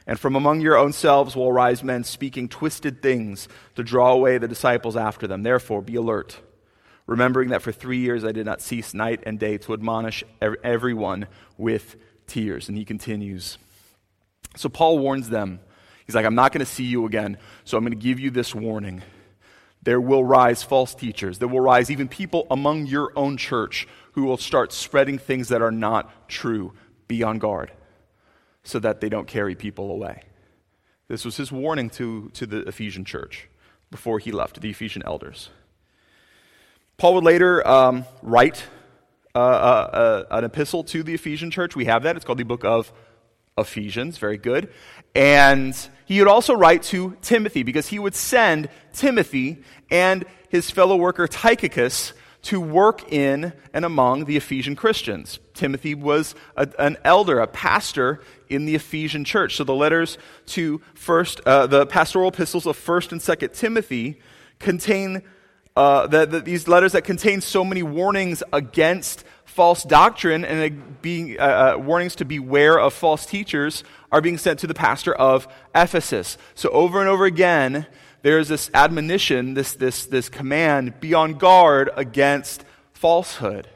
And 0.07 0.19
from 0.19 0.35
among 0.35 0.61
your 0.61 0.77
own 0.77 0.93
selves 0.93 1.35
will 1.35 1.49
arise 1.49 1.83
men 1.83 2.03
speaking 2.03 2.47
twisted 2.47 3.01
things 3.01 3.47
to 3.75 3.83
draw 3.83 4.11
away 4.11 4.37
the 4.37 4.47
disciples 4.47 4.95
after 4.95 5.27
them. 5.27 5.43
Therefore, 5.43 5.81
be 5.81 5.95
alert, 5.95 6.39
remembering 7.07 7.49
that 7.49 7.61
for 7.61 7.71
three 7.71 7.97
years 7.99 8.23
I 8.23 8.31
did 8.31 8.45
not 8.45 8.61
cease 8.61 8.93
night 8.93 9.23
and 9.25 9.39
day 9.39 9.57
to 9.59 9.73
admonish 9.73 10.23
everyone 10.41 11.27
with 11.57 11.95
tears. 12.27 12.69
And 12.69 12.77
he 12.77 12.85
continues. 12.85 13.57
So 14.55 14.69
Paul 14.69 14.99
warns 14.99 15.29
them. 15.29 15.59
He's 16.05 16.15
like, 16.15 16.25
I'm 16.25 16.35
not 16.35 16.51
going 16.51 16.63
to 16.63 16.71
see 16.71 16.83
you 16.83 17.05
again, 17.05 17.37
so 17.63 17.77
I'm 17.77 17.83
going 17.83 17.97
to 17.97 18.03
give 18.03 18.19
you 18.19 18.29
this 18.29 18.53
warning. 18.53 19.01
There 19.85 20.01
will 20.01 20.23
rise 20.23 20.63
false 20.63 20.93
teachers. 20.95 21.37
There 21.37 21.47
will 21.47 21.61
rise 21.61 21.89
even 21.89 22.07
people 22.07 22.47
among 22.51 22.87
your 22.87 23.13
own 23.15 23.37
church 23.37 23.87
who 24.13 24.23
will 24.23 24.37
start 24.37 24.73
spreading 24.73 25.19
things 25.19 25.47
that 25.49 25.61
are 25.61 25.71
not 25.71 26.27
true. 26.27 26.73
Be 27.07 27.21
on 27.21 27.37
guard 27.37 27.71
so 28.63 28.79
that 28.79 28.99
they 28.99 29.09
don't 29.09 29.27
carry 29.27 29.53
people 29.53 29.91
away. 29.91 30.23
This 31.07 31.23
was 31.23 31.37
his 31.37 31.51
warning 31.51 31.91
to, 31.91 32.31
to 32.33 32.47
the 32.47 32.67
Ephesian 32.67 33.05
church 33.05 33.47
before 33.91 34.17
he 34.17 34.31
left, 34.31 34.59
the 34.59 34.71
Ephesian 34.71 35.03
elders. 35.05 35.49
Paul 36.97 37.13
would 37.13 37.23
later 37.23 37.65
um, 37.67 38.05
write 38.23 38.63
uh, 39.35 39.37
uh, 39.37 39.43
uh, 40.31 40.37
an 40.37 40.45
epistle 40.45 40.83
to 40.85 41.03
the 41.03 41.13
Ephesian 41.13 41.51
church. 41.51 41.75
We 41.75 41.85
have 41.85 42.01
that. 42.03 42.15
It's 42.15 42.25
called 42.25 42.39
the 42.39 42.43
book 42.43 42.65
of 42.65 42.91
Ephesians. 43.57 44.17
Very 44.17 44.37
good. 44.37 44.69
And 45.15 45.75
he 46.05 46.19
would 46.19 46.27
also 46.27 46.53
write 46.53 46.83
to 46.83 47.15
Timothy 47.21 47.63
because 47.63 47.87
he 47.87 47.99
would 47.99 48.15
send 48.15 48.69
Timothy 48.91 49.63
and 49.89 50.25
his 50.49 50.69
fellow 50.69 50.97
worker 50.97 51.25
Tychicus 51.25 52.11
to 52.43 52.59
work 52.59 53.11
in 53.11 53.53
and 53.73 53.85
among 53.85 54.25
the 54.25 54.35
Ephesian 54.35 54.75
Christians. 54.75 55.39
Timothy 55.53 55.95
was 55.95 56.35
a, 56.57 56.67
an 56.77 56.97
elder, 57.05 57.39
a 57.39 57.47
pastor 57.47 58.21
in 58.49 58.65
the 58.65 58.75
Ephesian 58.75 59.23
church. 59.23 59.55
So 59.55 59.63
the 59.63 59.73
letters 59.73 60.17
to 60.47 60.81
first, 60.93 61.39
uh, 61.45 61.65
the 61.65 61.85
pastoral 61.85 62.27
epistles 62.27 62.65
of 62.65 62.75
First 62.75 63.13
and 63.13 63.21
Second 63.21 63.53
Timothy 63.53 64.19
contain 64.59 65.23
uh, 65.75 66.07
the, 66.07 66.25
the, 66.25 66.39
these 66.41 66.67
letters 66.67 66.91
that 66.91 67.03
contain 67.03 67.41
so 67.41 67.63
many 67.63 67.83
warnings 67.83 68.43
against 68.53 69.23
false 69.55 69.83
doctrine 69.83 70.43
and 70.43 71.01
being 71.01 71.39
uh, 71.39 71.75
uh, 71.77 71.79
warnings 71.79 72.13
to 72.13 72.25
beware 72.25 72.77
of 72.77 72.93
false 72.93 73.25
teachers 73.25 73.85
are 74.11 74.19
being 74.19 74.37
sent 74.37 74.59
to 74.59 74.67
the 74.67 74.73
pastor 74.73 75.13
of 75.13 75.47
Ephesus. 75.73 76.37
So 76.55 76.67
over 76.71 76.99
and 76.99 77.07
over 77.07 77.23
again, 77.23 77.87
there's 78.21 78.49
this 78.49 78.69
admonition, 78.73 79.53
this, 79.53 79.73
this, 79.73 80.07
this 80.07 80.27
command 80.27 80.99
be 80.99 81.13
on 81.13 81.35
guard 81.35 81.89
against 81.95 82.65
falsehood. 82.91 83.69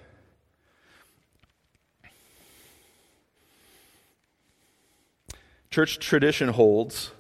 Church 5.71 5.98
tradition 5.98 6.50
holds 6.50 7.12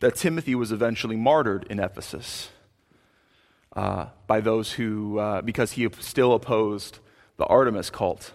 that 0.00 0.16
Timothy 0.16 0.54
was 0.54 0.70
eventually 0.70 1.16
martyred 1.16 1.66
in 1.70 1.80
Ephesus 1.80 2.50
uh, 3.74 4.08
by 4.26 4.42
those 4.42 4.72
who, 4.72 5.18
uh, 5.18 5.40
because 5.40 5.72
he 5.72 5.88
still 6.00 6.34
opposed 6.34 6.98
the 7.42 7.48
Artemis 7.48 7.90
cult. 7.90 8.32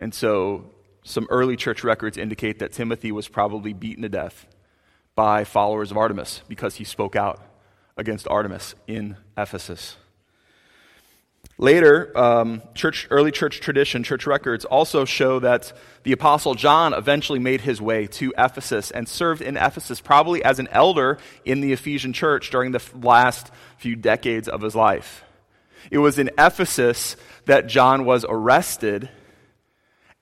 And 0.00 0.12
so 0.12 0.64
some 1.04 1.28
early 1.30 1.56
church 1.56 1.84
records 1.84 2.16
indicate 2.18 2.58
that 2.58 2.72
Timothy 2.72 3.12
was 3.12 3.28
probably 3.28 3.72
beaten 3.72 4.02
to 4.02 4.08
death 4.08 4.46
by 5.14 5.44
followers 5.44 5.92
of 5.92 5.96
Artemis 5.96 6.42
because 6.48 6.74
he 6.74 6.82
spoke 6.82 7.14
out 7.14 7.40
against 7.96 8.26
Artemis 8.26 8.74
in 8.88 9.16
Ephesus. 9.38 9.96
Later, 11.56 12.10
um, 12.18 12.62
church, 12.74 13.06
early 13.10 13.30
church 13.30 13.60
tradition, 13.60 14.02
church 14.02 14.26
records 14.26 14.64
also 14.64 15.04
show 15.04 15.38
that 15.38 15.72
the 16.02 16.10
Apostle 16.10 16.56
John 16.56 16.92
eventually 16.94 17.38
made 17.38 17.60
his 17.60 17.80
way 17.80 18.08
to 18.08 18.34
Ephesus 18.36 18.90
and 18.90 19.06
served 19.06 19.40
in 19.40 19.56
Ephesus, 19.56 20.00
probably 20.00 20.42
as 20.42 20.58
an 20.58 20.66
elder 20.72 21.18
in 21.44 21.60
the 21.60 21.72
Ephesian 21.72 22.12
church 22.12 22.50
during 22.50 22.72
the 22.72 22.82
last 22.92 23.52
few 23.76 23.94
decades 23.94 24.48
of 24.48 24.62
his 24.62 24.74
life. 24.74 25.22
It 25.90 25.98
was 25.98 26.18
in 26.18 26.30
Ephesus 26.38 27.16
that 27.46 27.66
John 27.66 28.04
was 28.04 28.24
arrested 28.28 29.08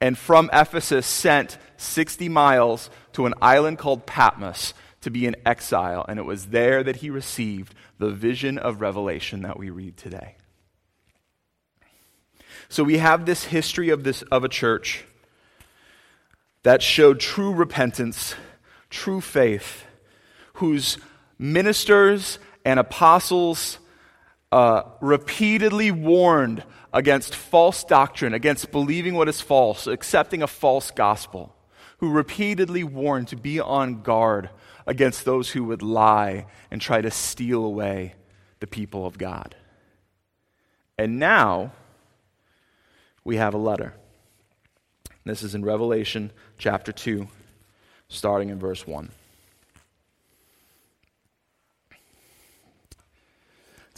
and 0.01 0.17
from 0.17 0.49
Ephesus 0.53 1.07
sent 1.07 1.59
60 1.77 2.29
miles 2.29 2.91
to 3.13 3.27
an 3.27 3.35
island 3.43 3.79
called 3.79 4.07
Patmos 4.07 4.75
to 5.01 5.11
be 5.11 5.27
in 5.27 5.37
exile, 5.47 6.05
and 6.09 6.19
it 6.19 6.25
was 6.25 6.47
there 6.47 6.83
that 6.83 6.97
he 6.97 7.11
received 7.11 7.75
the 7.99 8.11
vision 8.11 8.59
of 8.59 8.81
revelation 8.81 9.43
that 9.43 9.59
we 9.59 9.71
read 9.71 9.97
today. 9.97 10.37
So 12.69 12.85
we 12.85 12.99
have 12.99 13.25
this 13.25 13.45
history 13.45 13.91
of, 13.91 14.05
this, 14.05 14.23
of 14.23 14.45
a 14.45 14.49
church 14.49 15.05
that 16.65 16.83
showed 16.83 17.19
true 17.19 17.53
repentance, 17.53 18.35
true 18.91 19.21
faith, 19.21 19.85
whose 20.55 20.99
ministers 21.39 22.39
and 22.65 22.79
apostles 22.79 23.79
uh, 24.51 24.83
repeatedly 25.01 25.91
warned 25.91 26.65
against 26.93 27.35
false 27.35 27.85
doctrine, 27.85 28.33
against 28.33 28.73
believing 28.73 29.15
what 29.15 29.29
is 29.29 29.41
false, 29.41 29.87
accepting 29.87 30.43
a 30.43 30.47
false 30.47 30.91
gospel, 30.91 31.55
who 31.99 32.11
repeatedly 32.11 32.85
warned 32.85 33.29
to 33.29 33.37
be 33.37 33.61
on 33.61 34.03
guard 34.03 34.51
against 34.87 35.25
those 35.25 35.51
who 35.51 35.65
would 35.65 35.83
lie 35.83 36.47
and 36.71 36.81
try 36.81 37.01
to 37.01 37.11
steal 37.11 37.65
away 37.65 38.15
the 38.61 38.67
people 38.67 39.05
of 39.05 39.19
God. 39.19 39.55
And 40.97 41.19
now 41.19 41.73
we 43.25 43.37
have 43.37 43.55
a 43.55 43.59
letter. 43.59 43.95
This 45.25 45.43
is 45.43 45.55
in 45.55 45.63
Revelation 45.63 46.33
chapter 46.57 46.91
2, 46.91 47.29
starting 48.09 48.49
in 48.49 48.59
verse 48.59 48.87
1. 48.87 49.11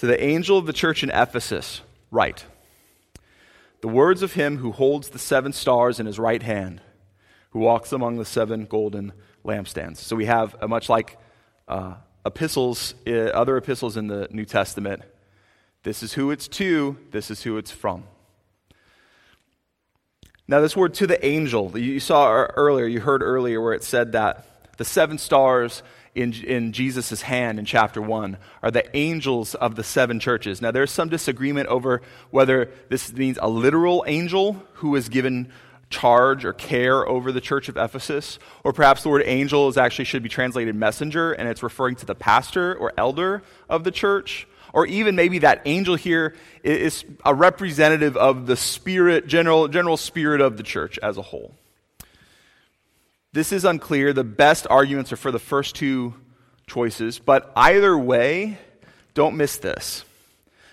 To 0.01 0.07
the 0.07 0.25
angel 0.25 0.57
of 0.57 0.65
the 0.65 0.73
church 0.73 1.03
in 1.03 1.11
Ephesus, 1.11 1.83
write 2.11 2.47
the 3.83 3.89
words 3.89 4.23
of 4.23 4.33
him 4.33 4.57
who 4.57 4.73
holds 4.73 5.11
the 5.11 5.19
seven 5.19 5.53
stars 5.53 6.01
in 6.01 6.07
his 6.07 6.19
right 6.19 6.43
hand, 6.43 6.81
who 7.51 7.59
walks 7.59 7.93
among 7.93 8.17
the 8.17 8.25
seven 8.25 8.65
golden 8.65 9.13
lampstands. 9.45 9.99
So 9.99 10.17
we 10.17 10.25
have, 10.25 10.57
a, 10.63 10.69
much 10.69 10.89
like 10.89 11.19
uh, 11.69 11.97
epistles, 12.25 12.95
uh, 13.07 13.11
other 13.11 13.59
epistles 13.59 13.99
in 13.99 14.07
the 14.07 14.27
New 14.31 14.47
Testament, 14.47 15.03
this 15.83 16.03
is 16.03 16.15
who 16.15 16.31
it's 16.31 16.49
to, 16.49 16.97
this 17.11 17.31
is 17.31 17.43
who 17.43 17.59
it's 17.59 17.71
from. 17.71 18.05
Now, 20.49 20.63
this 20.63 20.75
word 20.75 20.95
to 20.95 21.07
the 21.07 21.23
angel, 21.23 21.77
you 21.79 22.01
saw 22.01 22.47
earlier, 22.57 22.87
you 22.87 23.01
heard 23.01 23.23
earlier 23.23 23.61
where 23.61 23.75
it 23.75 23.85
said 23.85 24.13
that 24.13 24.47
the 24.79 24.85
seven 24.87 25.19
stars 25.19 25.83
in, 26.15 26.33
in 26.33 26.73
Jesus' 26.73 27.23
hand 27.23 27.59
in 27.59 27.65
chapter 27.65 28.03
1 28.03 28.37
are 28.63 28.71
the 28.71 28.97
angels 28.97 29.55
of 29.55 29.77
the 29.77 29.85
seven 29.85 30.19
churches. 30.19 30.61
Now, 30.61 30.71
there's 30.71 30.91
some 30.91 31.09
disagreement 31.09 31.69
over 31.69 32.03
whether 32.31 32.71
this 32.89 33.13
means 33.13 33.39
a 33.41 33.49
literal 33.49 34.05
angel 34.07 34.63
who 34.75 34.97
is 34.97 35.09
given 35.09 35.53
charge 35.89 36.45
or 36.45 36.53
care 36.53 37.07
over 37.07 37.33
the 37.33 37.41
church 37.41 37.69
of 37.69 37.77
Ephesus. 37.77 38.39
Or 38.65 38.73
perhaps 38.73 39.03
the 39.03 39.09
word 39.09 39.23
angel 39.27 39.69
is 39.69 39.77
actually 39.77 40.05
should 40.07 40.23
be 40.23 40.29
translated 40.29 40.75
messenger 40.75 41.33
and 41.33 41.49
it's 41.49 41.63
referring 41.63 41.97
to 41.97 42.07
the 42.07 42.15
pastor 42.15 42.75
or 42.75 42.93
elder 42.97 43.43
of 43.69 43.85
the 43.85 43.91
church. 43.91 44.47
Or 44.73 44.87
even 44.87 45.17
maybe 45.17 45.41
that 45.41 45.63
angel 45.65 45.97
here 45.97 46.37
is 46.63 47.05
a 47.25 47.35
representative 47.35 48.17
of 48.17 48.47
the 48.47 48.57
spirit, 48.57 49.27
general, 49.27 49.67
general 49.67 49.97
spirit 49.97 50.41
of 50.41 50.57
the 50.57 50.63
church 50.63 50.99
as 50.99 51.17
a 51.17 51.23
whole. 51.23 51.57
This 53.33 53.53
is 53.53 53.65
unclear. 53.65 54.13
The 54.13 54.25
best 54.25 54.67
arguments 54.69 55.13
are 55.13 55.17
for 55.17 55.31
the 55.31 55.39
first 55.39 55.77
two 55.77 56.15
choices, 56.67 57.19
but 57.19 57.53
either 57.55 57.97
way, 57.97 58.59
don't 59.15 59.37
miss 59.37 59.59
this. 59.59 60.05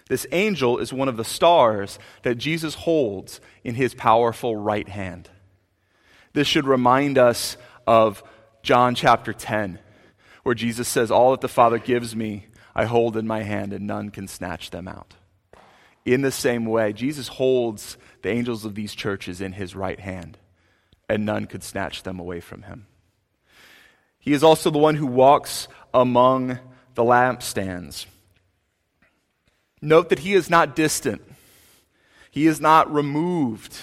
This 0.10 0.26
angel 0.32 0.78
is 0.78 0.94
one 0.94 1.10
of 1.10 1.18
the 1.18 1.26
stars 1.26 2.00
that 2.24 2.36
Jesus 2.36 2.74
holds 2.74 3.42
in 3.64 3.76
his 3.76 3.94
powerful 3.94 4.56
right 4.56 4.88
hand. 4.88 5.30
This 6.34 6.48
should 6.48 6.66
remind 6.66 7.18
us 7.18 7.58
of 7.86 8.24
John 8.64 8.96
chapter 8.96 9.34
10, 9.34 9.80
where 10.44 10.56
Jesus 10.56 10.88
says, 10.88 11.12
All 11.12 11.32
that 11.32 11.42
the 11.42 11.48
Father 11.48 11.78
gives 11.78 12.16
me, 12.16 12.48
I 12.74 12.86
hold 12.86 13.18
in 13.18 13.28
my 13.28 13.44
hand, 13.44 13.74
and 13.74 13.86
none 13.86 14.12
can 14.12 14.28
snatch 14.28 14.70
them 14.70 14.88
out. 14.88 15.16
In 16.06 16.22
the 16.22 16.32
same 16.32 16.66
way, 16.66 16.94
Jesus 16.94 17.28
holds 17.28 17.98
the 18.22 18.30
angels 18.30 18.66
of 18.66 18.76
these 18.76 18.96
churches 18.96 19.42
in 19.42 19.54
his 19.54 19.76
right 19.76 20.00
hand, 20.00 20.38
and 21.10 21.26
none 21.26 21.46
could 21.46 21.64
snatch 21.64 22.04
them 22.04 22.20
away 22.20 22.40
from 22.40 22.64
him. 22.64 22.86
He 24.20 24.34
is 24.34 24.44
also 24.44 24.70
the 24.70 24.78
one 24.78 24.96
who 24.96 25.08
walks 25.08 25.68
among 25.94 26.60
the 26.96 27.04
lampstands. 27.04 28.06
Note 29.82 30.10
that 30.10 30.20
he 30.20 30.34
is 30.34 30.50
not 30.50 30.76
distant, 30.76 31.22
he 32.32 32.48
is 32.48 32.60
not 32.60 32.92
removed, 32.94 33.78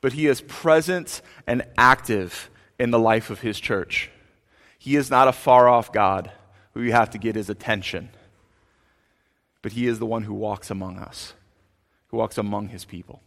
but 0.00 0.14
he 0.14 0.26
is 0.26 0.40
present 0.42 1.20
and 1.46 1.64
active 1.76 2.50
in 2.78 2.90
the 2.90 2.98
life 2.98 3.30
of 3.30 3.40
his 3.40 3.60
church. 3.60 4.10
He 4.78 4.96
is 4.96 5.10
not 5.10 5.28
a 5.28 5.32
far 5.32 5.68
off 5.68 5.92
God 5.92 6.32
who 6.74 6.82
you 6.82 6.92
have 6.92 7.10
to 7.10 7.18
get 7.18 7.36
his 7.36 7.50
attention, 7.50 8.10
but 9.60 9.72
he 9.72 9.86
is 9.86 9.98
the 9.98 10.06
one 10.06 10.22
who 10.22 10.34
walks 10.34 10.70
among 10.70 10.98
us, 10.98 11.34
who 12.08 12.16
walks 12.16 12.38
among 12.38 12.68
his 12.68 12.84
people. 12.84 13.20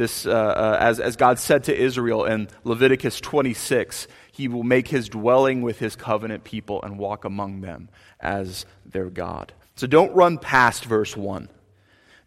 This, 0.00 0.24
uh, 0.24 0.30
uh, 0.30 0.78
as, 0.80 0.98
as 0.98 1.16
God 1.16 1.38
said 1.38 1.64
to 1.64 1.78
Israel 1.78 2.24
in 2.24 2.48
Leviticus 2.64 3.20
26, 3.20 4.08
he 4.32 4.48
will 4.48 4.62
make 4.62 4.88
his 4.88 5.10
dwelling 5.10 5.60
with 5.60 5.78
his 5.78 5.94
covenant 5.94 6.42
people 6.42 6.82
and 6.82 6.98
walk 6.98 7.26
among 7.26 7.60
them 7.60 7.90
as 8.18 8.64
their 8.86 9.10
God. 9.10 9.52
So 9.76 9.86
don't 9.86 10.14
run 10.14 10.38
past 10.38 10.86
verse 10.86 11.14
1. 11.14 11.50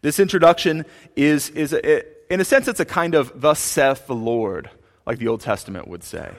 This 0.02 0.20
introduction 0.20 0.84
is, 1.16 1.50
is 1.50 1.72
a, 1.72 2.04
in 2.32 2.40
a 2.40 2.44
sense, 2.44 2.68
it's 2.68 2.78
a 2.78 2.84
kind 2.84 3.16
of, 3.16 3.32
thus 3.34 3.58
saith 3.58 4.06
the 4.06 4.14
Lord, 4.14 4.70
like 5.04 5.18
the 5.18 5.26
Old 5.26 5.40
Testament 5.40 5.88
would 5.88 6.04
say. 6.04 6.30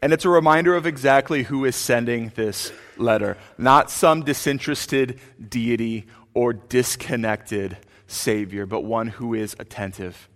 And 0.00 0.12
it's 0.12 0.24
a 0.24 0.30
reminder 0.30 0.76
of 0.76 0.86
exactly 0.86 1.42
who 1.42 1.64
is 1.64 1.74
sending 1.74 2.30
this 2.36 2.70
letter, 2.96 3.38
not 3.58 3.90
some 3.90 4.22
disinterested 4.22 5.18
deity 5.48 6.06
or 6.32 6.52
disconnected 6.52 7.76
Savior, 8.12 8.66
but 8.66 8.84
one 8.84 9.08
who 9.08 9.34
is 9.34 9.56
attentive 9.58 10.28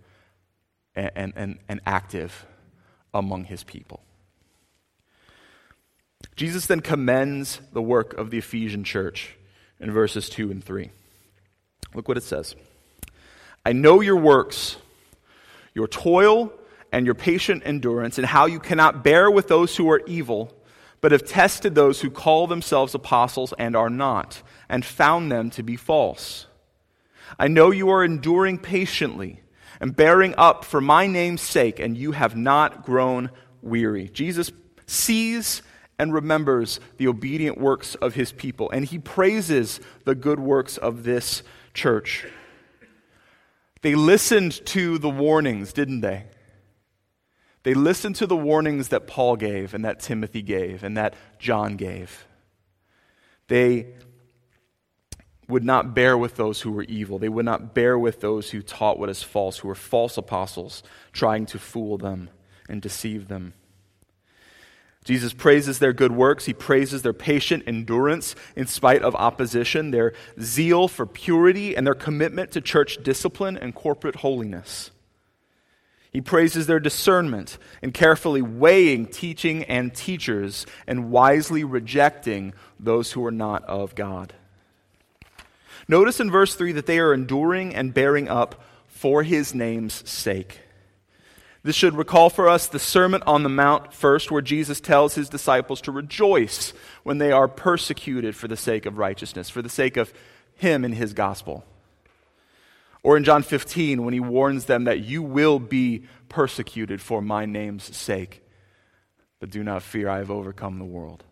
and, 0.95 1.33
and, 1.35 1.59
and 1.67 1.81
active 1.85 2.45
among 3.13 3.45
his 3.45 3.63
people. 3.63 4.01
Jesus 6.35 6.65
then 6.65 6.81
commends 6.81 7.61
the 7.73 7.81
work 7.81 8.13
of 8.13 8.29
the 8.31 8.39
Ephesian 8.39 8.83
church 8.83 9.35
in 9.79 9.91
verses 9.91 10.29
2 10.29 10.51
and 10.51 10.63
3. 10.63 10.91
Look 11.93 12.07
what 12.07 12.17
it 12.17 12.23
says 12.23 12.55
I 13.65 13.73
know 13.73 14.01
your 14.01 14.17
works, 14.17 14.77
your 15.73 15.87
toil, 15.87 16.51
and 16.91 17.05
your 17.05 17.15
patient 17.15 17.63
endurance, 17.65 18.17
and 18.17 18.25
how 18.25 18.45
you 18.45 18.59
cannot 18.59 19.03
bear 19.03 19.29
with 19.29 19.47
those 19.47 19.75
who 19.75 19.89
are 19.91 20.01
evil, 20.07 20.53
but 21.01 21.11
have 21.11 21.25
tested 21.25 21.75
those 21.75 22.01
who 22.01 22.09
call 22.09 22.47
themselves 22.47 22.95
apostles 22.95 23.53
and 23.59 23.75
are 23.75 23.89
not, 23.89 24.41
and 24.69 24.83
found 24.83 25.31
them 25.31 25.49
to 25.51 25.63
be 25.63 25.75
false. 25.75 26.46
I 27.37 27.47
know 27.47 27.71
you 27.71 27.89
are 27.89 28.03
enduring 28.03 28.59
patiently 28.59 29.41
and 29.79 29.95
bearing 29.95 30.33
up 30.37 30.65
for 30.65 30.81
my 30.81 31.07
name's 31.07 31.41
sake, 31.41 31.79
and 31.79 31.97
you 31.97 32.11
have 32.13 32.35
not 32.35 32.85
grown 32.85 33.29
weary. 33.61 34.09
Jesus 34.09 34.51
sees 34.85 35.61
and 35.99 36.13
remembers 36.13 36.79
the 36.97 37.07
obedient 37.07 37.59
works 37.59 37.95
of 37.95 38.15
his 38.15 38.31
people, 38.31 38.69
and 38.71 38.85
he 38.85 38.99
praises 38.99 39.79
the 40.05 40.15
good 40.15 40.39
works 40.39 40.77
of 40.77 41.03
this 41.03 41.43
church. 41.73 42.25
They 43.81 43.95
listened 43.95 44.65
to 44.67 44.97
the 44.97 45.09
warnings, 45.09 45.73
didn't 45.73 46.01
they? 46.01 46.25
They 47.63 47.73
listened 47.73 48.15
to 48.17 48.27
the 48.27 48.35
warnings 48.35 48.89
that 48.89 49.07
Paul 49.07 49.35
gave, 49.35 49.73
and 49.73 49.83
that 49.85 49.99
Timothy 49.99 50.41
gave, 50.41 50.83
and 50.83 50.97
that 50.97 51.15
John 51.39 51.75
gave. 51.75 52.25
They 53.47 53.95
would 55.47 55.63
not 55.63 55.95
bear 55.95 56.17
with 56.17 56.35
those 56.35 56.61
who 56.61 56.71
were 56.71 56.83
evil. 56.83 57.19
They 57.19 57.29
would 57.29 57.45
not 57.45 57.73
bear 57.73 57.97
with 57.97 58.19
those 58.19 58.51
who 58.51 58.61
taught 58.61 58.99
what 58.99 59.09
is 59.09 59.23
false, 59.23 59.59
who 59.59 59.67
were 59.67 59.75
false 59.75 60.17
apostles, 60.17 60.83
trying 61.13 61.45
to 61.47 61.59
fool 61.59 61.97
them 61.97 62.29
and 62.67 62.81
deceive 62.81 63.27
them. 63.27 63.53
Jesus 65.05 65.31
praises 65.31 65.79
their 65.79 65.93
good 65.93 66.11
works. 66.11 66.45
He 66.45 66.53
praises 66.53 67.01
their 67.01 67.13
patient 67.13 67.63
endurance 67.65 68.35
in 68.57 68.67
spite 68.67 69.03
of 69.03 69.15
opposition, 69.15 69.91
their 69.91 70.11
zeal 70.41 70.89
for 70.89 71.05
purity, 71.05 71.77
and 71.77 71.87
their 71.87 71.93
commitment 71.93 72.51
to 72.51 72.59
church 72.59 73.01
discipline 73.01 73.55
and 73.57 73.73
corporate 73.73 74.17
holiness. 74.17 74.91
He 76.11 76.19
praises 76.19 76.67
their 76.67 76.81
discernment 76.81 77.57
in 77.81 77.93
carefully 77.93 78.41
weighing 78.41 79.05
teaching 79.05 79.63
and 79.63 79.95
teachers 79.95 80.65
and 80.87 81.09
wisely 81.09 81.63
rejecting 81.63 82.53
those 82.77 83.13
who 83.13 83.25
are 83.25 83.31
not 83.31 83.63
of 83.63 83.95
God. 83.95 84.33
Notice 85.87 86.19
in 86.19 86.29
verse 86.29 86.55
3 86.55 86.73
that 86.73 86.85
they 86.85 86.99
are 86.99 87.13
enduring 87.13 87.73
and 87.73 87.93
bearing 87.93 88.27
up 88.27 88.63
for 88.87 89.23
his 89.23 89.53
name's 89.53 90.07
sake. 90.09 90.59
This 91.63 91.75
should 91.75 91.95
recall 91.95 92.29
for 92.29 92.47
us 92.47 92.67
the 92.67 92.79
Sermon 92.79 93.21
on 93.23 93.43
the 93.43 93.49
Mount 93.49 93.93
first, 93.93 94.31
where 94.31 94.41
Jesus 94.41 94.79
tells 94.79 95.15
his 95.15 95.29
disciples 95.29 95.81
to 95.81 95.91
rejoice 95.91 96.73
when 97.03 97.17
they 97.17 97.31
are 97.31 97.47
persecuted 97.47 98.35
for 98.35 98.47
the 98.47 98.57
sake 98.57 98.85
of 98.85 98.97
righteousness, 98.97 99.49
for 99.49 99.61
the 99.61 99.69
sake 99.69 99.97
of 99.97 100.13
him 100.55 100.85
and 100.85 100.95
his 100.95 101.13
gospel. 101.13 101.65
Or 103.03 103.15
in 103.15 103.23
John 103.23 103.43
15, 103.43 104.03
when 104.03 104.13
he 104.13 104.19
warns 104.19 104.65
them 104.65 104.85
that 104.85 105.01
you 105.01 105.21
will 105.21 105.59
be 105.59 106.03
persecuted 106.29 107.01
for 107.01 107.21
my 107.21 107.45
name's 107.45 107.95
sake. 107.95 108.43
But 109.39 109.49
do 109.49 109.63
not 109.63 109.83
fear, 109.83 110.09
I 110.09 110.17
have 110.17 110.31
overcome 110.31 110.79
the 110.79 110.85
world. 110.85 111.23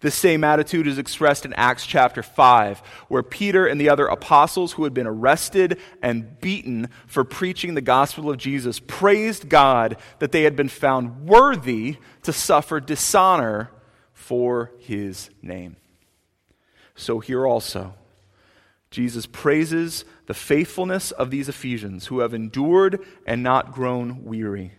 This 0.00 0.14
same 0.14 0.44
attitude 0.44 0.86
is 0.86 0.98
expressed 0.98 1.44
in 1.44 1.52
Acts 1.54 1.86
chapter 1.86 2.22
5, 2.22 2.78
where 3.08 3.22
Peter 3.22 3.66
and 3.66 3.80
the 3.80 3.88
other 3.88 4.06
apostles 4.06 4.72
who 4.72 4.84
had 4.84 4.94
been 4.94 5.06
arrested 5.06 5.80
and 6.02 6.40
beaten 6.40 6.88
for 7.06 7.24
preaching 7.24 7.74
the 7.74 7.80
gospel 7.80 8.30
of 8.30 8.38
Jesus 8.38 8.80
praised 8.80 9.48
God 9.48 9.96
that 10.18 10.32
they 10.32 10.42
had 10.42 10.56
been 10.56 10.68
found 10.68 11.26
worthy 11.26 11.96
to 12.22 12.32
suffer 12.32 12.80
dishonor 12.80 13.70
for 14.12 14.72
his 14.78 15.30
name. 15.42 15.76
So 16.94 17.20
here 17.20 17.46
also, 17.46 17.94
Jesus 18.90 19.26
praises 19.26 20.04
the 20.26 20.34
faithfulness 20.34 21.10
of 21.10 21.30
these 21.30 21.48
Ephesians 21.48 22.06
who 22.06 22.20
have 22.20 22.32
endured 22.32 23.04
and 23.26 23.42
not 23.42 23.72
grown 23.72 24.24
weary, 24.24 24.72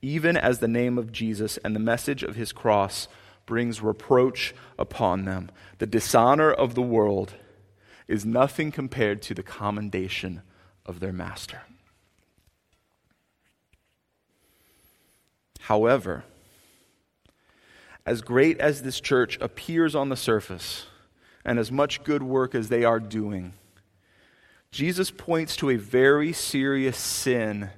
even 0.00 0.36
as 0.36 0.60
the 0.60 0.68
name 0.68 0.96
of 0.96 1.12
Jesus 1.12 1.58
and 1.58 1.74
the 1.74 1.80
message 1.80 2.22
of 2.22 2.36
his 2.36 2.52
cross 2.52 3.08
brings 3.48 3.80
reproach 3.80 4.54
upon 4.78 5.24
them. 5.24 5.50
The 5.78 5.86
dishonor 5.86 6.52
of 6.52 6.74
the 6.74 6.82
world 6.82 7.32
is 8.06 8.26
nothing 8.26 8.70
compared 8.70 9.22
to 9.22 9.34
the 9.34 9.42
commendation 9.42 10.42
of 10.84 11.00
their 11.00 11.14
master. 11.14 11.62
However, 15.60 16.24
as 18.04 18.20
great 18.20 18.60
as 18.60 18.82
this 18.82 19.00
church 19.00 19.38
appears 19.40 19.94
on 19.94 20.10
the 20.10 20.16
surface, 20.16 20.86
and 21.42 21.58
as 21.58 21.72
much 21.72 22.04
good 22.04 22.22
work 22.22 22.54
as 22.54 22.68
they 22.68 22.84
are 22.84 23.00
doing, 23.00 23.54
Jesus 24.70 25.10
points 25.10 25.56
to 25.56 25.70
a 25.70 25.76
very 25.76 26.34
serious 26.34 26.98
sin 26.98 27.70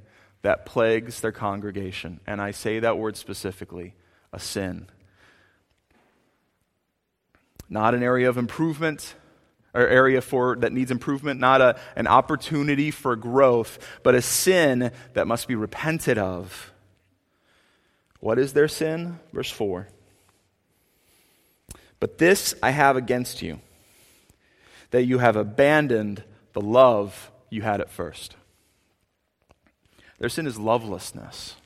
that 0.42 0.66
plagues 0.66 1.20
their 1.20 1.30
congregation. 1.30 2.18
And 2.26 2.40
I 2.40 2.50
say 2.50 2.80
that 2.80 2.98
word 2.98 3.16
specifically 3.16 3.94
a 4.33 4.40
sin 4.40 4.88
not 7.70 7.94
an 7.94 8.02
area 8.02 8.28
of 8.28 8.37
improvement 8.37 9.14
or 9.72 9.87
area 9.87 10.20
for 10.20 10.56
that 10.56 10.72
needs 10.72 10.90
improvement, 10.90 11.38
not 11.38 11.61
a, 11.61 11.78
an 11.94 12.09
opportunity 12.09 12.90
for 12.90 13.14
growth, 13.14 13.78
but 14.02 14.16
a 14.16 14.20
sin 14.20 14.90
that 15.14 15.28
must 15.28 15.46
be 15.46 15.54
repented 15.54 16.18
of. 16.18 16.72
What 18.18 18.38
is 18.38 18.52
their 18.52 18.68
sin? 18.68 19.20
Verse 19.33 19.50
4. 19.50 19.88
But 22.00 22.18
this 22.18 22.54
I 22.62 22.70
have 22.70 22.96
against 22.96 23.42
you, 23.42 23.61
that 24.90 25.04
you 25.04 25.18
have 25.18 25.37
abandoned 25.37 26.24
the 26.52 26.61
love 26.61 27.30
you 27.48 27.62
had 27.62 27.80
at 27.80 27.90
first. 27.90 28.35
Their 30.18 30.28
sin 30.28 30.46
is 30.46 30.59
lovelessness. 30.59 31.56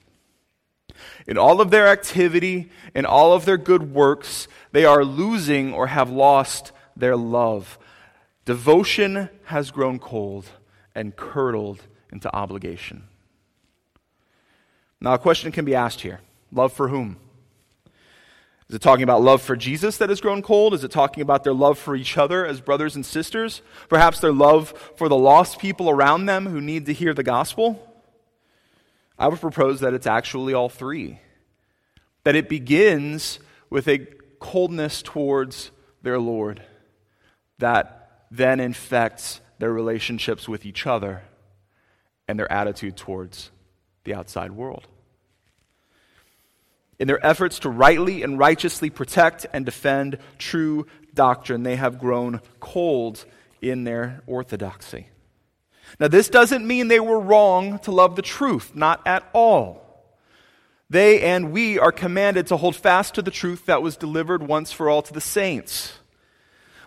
In 1.26 1.38
all 1.38 1.60
of 1.60 1.70
their 1.70 1.86
activity, 1.86 2.70
in 2.94 3.06
all 3.06 3.32
of 3.32 3.44
their 3.44 3.56
good 3.56 3.92
works, 3.92 4.48
they 4.72 4.84
are 4.84 5.04
losing 5.04 5.72
or 5.72 5.86
have 5.88 6.10
lost 6.10 6.72
their 6.96 7.16
love. 7.16 7.78
Devotion 8.44 9.30
has 9.44 9.70
grown 9.70 9.98
cold 9.98 10.46
and 10.94 11.16
curdled 11.16 11.80
into 12.12 12.34
obligation. 12.34 13.04
Now, 15.00 15.14
a 15.14 15.18
question 15.18 15.52
can 15.52 15.64
be 15.64 15.74
asked 15.74 16.00
here 16.00 16.20
love 16.52 16.72
for 16.72 16.88
whom? 16.88 17.18
Is 18.68 18.76
it 18.76 18.82
talking 18.82 19.02
about 19.02 19.22
love 19.22 19.42
for 19.42 19.56
Jesus 19.56 19.98
that 19.98 20.08
has 20.08 20.22
grown 20.22 20.40
cold? 20.40 20.72
Is 20.72 20.84
it 20.84 20.90
talking 20.90 21.20
about 21.20 21.44
their 21.44 21.52
love 21.52 21.78
for 21.78 21.94
each 21.94 22.16
other 22.16 22.46
as 22.46 22.60
brothers 22.60 22.96
and 22.96 23.04
sisters? 23.04 23.60
Perhaps 23.88 24.20
their 24.20 24.32
love 24.32 24.70
for 24.96 25.08
the 25.08 25.16
lost 25.16 25.58
people 25.58 25.90
around 25.90 26.26
them 26.26 26.46
who 26.46 26.60
need 26.60 26.86
to 26.86 26.94
hear 26.94 27.12
the 27.12 27.22
gospel? 27.22 27.93
I 29.18 29.28
would 29.28 29.40
propose 29.40 29.80
that 29.80 29.94
it's 29.94 30.06
actually 30.06 30.54
all 30.54 30.68
three. 30.68 31.20
That 32.24 32.34
it 32.34 32.48
begins 32.48 33.38
with 33.70 33.88
a 33.88 34.06
coldness 34.40 35.02
towards 35.02 35.70
their 36.02 36.18
Lord 36.18 36.62
that 37.58 38.26
then 38.30 38.60
infects 38.60 39.40
their 39.58 39.72
relationships 39.72 40.48
with 40.48 40.66
each 40.66 40.86
other 40.86 41.22
and 42.26 42.38
their 42.38 42.50
attitude 42.50 42.96
towards 42.96 43.50
the 44.04 44.14
outside 44.14 44.52
world. 44.52 44.86
In 46.98 47.08
their 47.08 47.24
efforts 47.24 47.60
to 47.60 47.70
rightly 47.70 48.22
and 48.22 48.38
righteously 48.38 48.90
protect 48.90 49.46
and 49.52 49.64
defend 49.64 50.18
true 50.38 50.86
doctrine, 51.12 51.62
they 51.62 51.76
have 51.76 51.98
grown 51.98 52.40
cold 52.60 53.24
in 53.60 53.84
their 53.84 54.22
orthodoxy. 54.26 55.08
Now, 56.00 56.08
this 56.08 56.28
doesn't 56.28 56.66
mean 56.66 56.88
they 56.88 57.00
were 57.00 57.20
wrong 57.20 57.78
to 57.80 57.92
love 57.92 58.16
the 58.16 58.22
truth, 58.22 58.74
not 58.74 59.00
at 59.06 59.28
all. 59.32 59.80
They 60.90 61.22
and 61.22 61.52
we 61.52 61.78
are 61.78 61.92
commanded 61.92 62.48
to 62.48 62.56
hold 62.56 62.76
fast 62.76 63.14
to 63.14 63.22
the 63.22 63.30
truth 63.30 63.66
that 63.66 63.82
was 63.82 63.96
delivered 63.96 64.42
once 64.42 64.70
for 64.70 64.90
all 64.90 65.02
to 65.02 65.12
the 65.12 65.20
saints. 65.20 65.94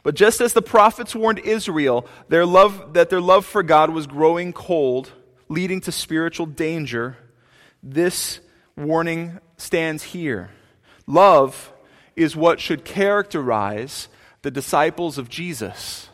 But 0.03 0.15
just 0.15 0.39
as 0.39 0.53
the 0.53 0.61
prophets 0.61 1.15
warned 1.15 1.39
Israel 1.39 2.07
their 2.29 2.45
love, 2.45 2.93
that 2.93 3.09
their 3.09 3.21
love 3.21 3.45
for 3.45 3.63
God 3.63 3.89
was 3.89 4.07
growing 4.07 4.53
cold, 4.53 5.11
leading 5.49 5.81
to 5.81 5.91
spiritual 5.91 6.45
danger, 6.45 7.17
this 7.83 8.39
warning 8.75 9.39
stands 9.57 10.03
here. 10.03 10.51
Love 11.07 11.73
is 12.15 12.35
what 12.35 12.59
should 12.59 12.85
characterize 12.85 14.07
the 14.41 14.51
disciples 14.51 15.17
of 15.17 15.29
Jesus 15.29 16.09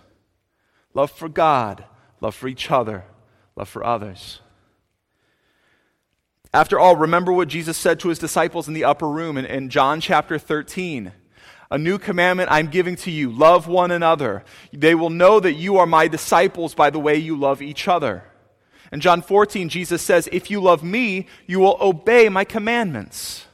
love 0.95 1.12
for 1.12 1.27
God, 1.27 1.86
love 2.23 2.33
for 2.33 2.47
each 2.47 2.71
other, 2.71 3.03
love 3.57 3.67
for 3.67 3.86
others. 3.86 4.39
After 6.53 6.79
all, 6.79 6.95
remember 6.95 7.33
what 7.33 7.49
Jesus 7.49 7.77
said 7.77 7.99
to 7.99 8.09
his 8.09 8.17
disciples 8.17 8.67
in 8.67 8.73
the 8.73 8.86
upper 8.86 9.09
room 9.09 9.38
in, 9.38 9.45
in 9.45 9.69
John 9.69 9.99
chapter 9.99 10.39
13. 10.39 11.12
A 11.69 11.77
new 11.77 11.97
commandment 11.97 12.51
I'm 12.51 12.67
giving 12.67 12.95
to 12.97 13.12
you 13.12 13.29
love 13.29 13.67
one 13.67 13.91
another. 13.91 14.43
They 14.71 14.95
will 14.95 15.09
know 15.09 15.39
that 15.39 15.53
you 15.53 15.77
are 15.77 15.86
my 15.86 16.07
disciples 16.07 16.73
by 16.73 16.91
the 16.91 16.99
way 16.99 17.17
you 17.17 17.36
love 17.36 17.62
each 17.62 17.88
other. 17.88 18.23
In 18.91 19.01
John 19.01 19.21
14, 19.21 19.67
Jesus 19.69 20.01
says, 20.01 20.29
If 20.31 20.49
you 20.49 20.62
love 20.62 20.83
me, 20.83 21.27
you 21.47 21.59
will 21.59 21.77
obey 21.81 22.29
my 22.29 22.45
commandments. 22.45 23.47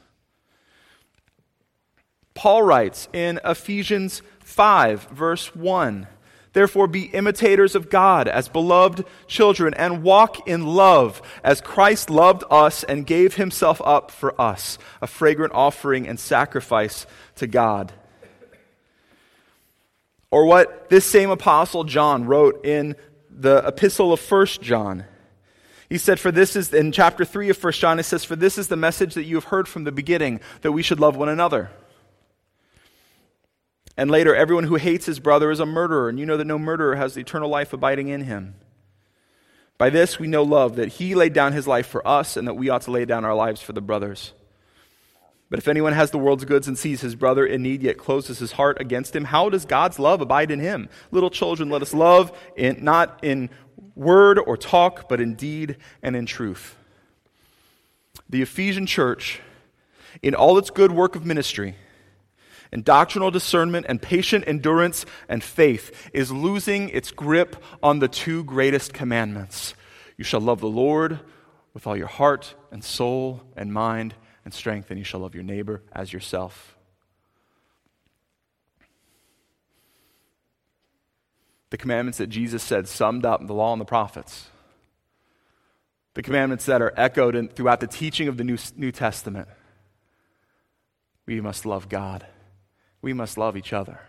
Paul 2.35 2.63
writes 2.63 3.07
in 3.13 3.39
Ephesians 3.43 4.21
5, 4.41 5.05
verse 5.05 5.55
1 5.55 6.07
Therefore, 6.53 6.87
be 6.87 7.03
imitators 7.03 7.75
of 7.75 7.89
God 7.89 8.27
as 8.27 8.49
beloved 8.49 9.05
children, 9.27 9.73
and 9.75 10.03
walk 10.03 10.47
in 10.47 10.65
love 10.65 11.21
as 11.43 11.61
Christ 11.61 12.09
loved 12.09 12.43
us 12.49 12.83
and 12.83 13.05
gave 13.05 13.35
himself 13.35 13.81
up 13.85 14.09
for 14.09 14.39
us, 14.41 14.77
a 15.01 15.07
fragrant 15.07 15.53
offering 15.53 16.07
and 16.07 16.19
sacrifice 16.19 17.05
to 17.35 17.45
God. 17.45 17.93
Or 20.31 20.45
what 20.45 20.89
this 20.89 21.05
same 21.05 21.29
apostle 21.29 21.83
John 21.83 22.25
wrote 22.25 22.65
in 22.65 22.95
the 23.29 23.65
epistle 23.65 24.11
of 24.11 24.31
1 24.31 24.45
John. 24.61 25.05
He 25.87 25.97
said, 25.97 26.19
For 26.19 26.31
this 26.31 26.55
is, 26.55 26.73
in 26.73 26.91
chapter 26.91 27.25
3 27.25 27.49
of 27.49 27.63
1 27.63 27.73
John, 27.73 27.99
it 27.99 28.03
says, 28.03 28.23
For 28.23 28.35
this 28.35 28.57
is 28.57 28.67
the 28.67 28.75
message 28.75 29.15
that 29.15 29.23
you 29.23 29.35
have 29.35 29.45
heard 29.45 29.67
from 29.67 29.85
the 29.85 29.91
beginning, 29.91 30.39
that 30.61 30.71
we 30.71 30.83
should 30.83 30.99
love 30.99 31.15
one 31.15 31.29
another. 31.29 31.71
And 33.99 34.09
later, 34.09 34.33
everyone 34.33 34.63
who 34.63 34.75
hates 34.75 35.05
his 35.05 35.19
brother 35.19 35.51
is 35.51 35.59
a 35.59 35.65
murderer, 35.65 36.07
and 36.07 36.17
you 36.17 36.25
know 36.25 36.37
that 36.37 36.47
no 36.47 36.57
murderer 36.57 36.95
has 36.95 37.15
the 37.15 37.19
eternal 37.19 37.49
life 37.49 37.73
abiding 37.73 38.07
in 38.07 38.21
him. 38.21 38.55
By 39.77 39.89
this 39.89 40.17
we 40.17 40.25
know 40.25 40.43
love, 40.43 40.77
that 40.77 40.87
he 40.87 41.15
laid 41.15 41.33
down 41.33 41.51
his 41.51 41.67
life 41.67 41.85
for 41.85 42.07
us, 42.07 42.37
and 42.37 42.47
that 42.47 42.53
we 42.53 42.69
ought 42.69 42.83
to 42.83 42.91
lay 42.91 43.03
down 43.03 43.25
our 43.25 43.35
lives 43.35 43.61
for 43.61 43.73
the 43.73 43.81
brothers. 43.81 44.31
But 45.49 45.59
if 45.59 45.67
anyone 45.67 45.91
has 45.91 46.11
the 46.11 46.17
world's 46.17 46.45
goods 46.45 46.65
and 46.65 46.77
sees 46.77 47.01
his 47.01 47.13
brother 47.13 47.45
in 47.45 47.61
need, 47.61 47.83
yet 47.83 47.97
closes 47.97 48.39
his 48.39 48.53
heart 48.53 48.79
against 48.79 49.13
him, 49.13 49.25
how 49.25 49.49
does 49.49 49.65
God's 49.65 49.99
love 49.99 50.21
abide 50.21 50.49
in 50.49 50.61
him? 50.61 50.87
Little 51.11 51.29
children, 51.29 51.69
let 51.69 51.81
us 51.81 51.93
love 51.93 52.31
in, 52.55 52.81
not 52.81 53.19
in 53.21 53.49
word 53.95 54.39
or 54.39 54.55
talk, 54.55 55.09
but 55.09 55.19
in 55.19 55.35
deed 55.35 55.75
and 56.01 56.15
in 56.15 56.25
truth. 56.25 56.77
The 58.29 58.43
Ephesian 58.43 58.85
church, 58.85 59.41
in 60.21 60.35
all 60.35 60.57
its 60.57 60.69
good 60.69 60.93
work 60.93 61.17
of 61.17 61.25
ministry, 61.25 61.75
and 62.71 62.85
doctrinal 62.85 63.31
discernment 63.31 63.85
and 63.89 64.01
patient 64.01 64.43
endurance 64.47 65.05
and 65.27 65.43
faith, 65.43 66.09
is 66.13 66.31
losing 66.31 66.89
its 66.89 67.11
grip 67.11 67.55
on 67.81 67.99
the 67.99 68.07
two 68.07 68.43
greatest 68.43 68.93
commandments. 68.93 69.73
You 70.17 70.23
shall 70.23 70.41
love 70.41 70.59
the 70.59 70.67
Lord 70.67 71.19
with 71.73 71.87
all 71.87 71.97
your 71.97 72.07
heart 72.07 72.55
and 72.71 72.83
soul 72.83 73.41
and 73.55 73.73
mind 73.73 74.15
and 74.45 74.53
strength, 74.53 74.91
and 74.91 74.97
you 74.97 75.03
shall 75.03 75.21
love 75.21 75.33
your 75.33 75.43
neighbor 75.43 75.81
as 75.93 76.11
yourself. 76.11 76.75
The 81.69 81.77
commandments 81.77 82.17
that 82.17 82.27
Jesus 82.27 82.63
said 82.63 82.87
summed 82.87 83.25
up 83.25 83.45
the 83.45 83.53
law 83.53 83.73
and 83.73 83.81
the 83.81 83.85
prophets. 83.85 84.49
The 86.15 86.23
commandments 86.23 86.65
that 86.65 86.81
are 86.81 86.93
echoed 86.97 87.35
in, 87.35 87.47
throughout 87.47 87.79
the 87.79 87.87
teaching 87.87 88.27
of 88.27 88.37
the 88.37 88.43
New, 88.43 88.57
New 88.75 88.91
Testament. 88.91 89.47
We 91.27 91.41
must 91.41 91.65
love 91.65 91.87
God. 91.87 92.25
We 93.01 93.13
must 93.13 93.37
love 93.37 93.55
each 93.55 93.73
other 93.73 94.01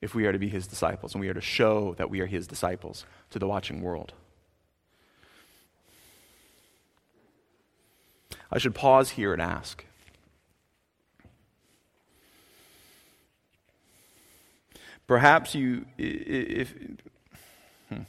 if 0.00 0.14
we 0.14 0.26
are 0.26 0.32
to 0.32 0.38
be 0.38 0.48
his 0.48 0.66
disciples, 0.66 1.14
and 1.14 1.20
we 1.20 1.28
are 1.28 1.34
to 1.34 1.40
show 1.40 1.94
that 1.94 2.10
we 2.10 2.20
are 2.20 2.26
his 2.26 2.46
disciples 2.46 3.06
to 3.30 3.38
the 3.38 3.46
watching 3.46 3.80
world. 3.80 4.12
I 8.50 8.58
should 8.58 8.74
pause 8.74 9.10
here 9.10 9.32
and 9.32 9.40
ask 9.40 9.84
Perhaps 15.06 15.54
you, 15.54 15.84
if, 15.98 16.74
hmm. 17.88 18.02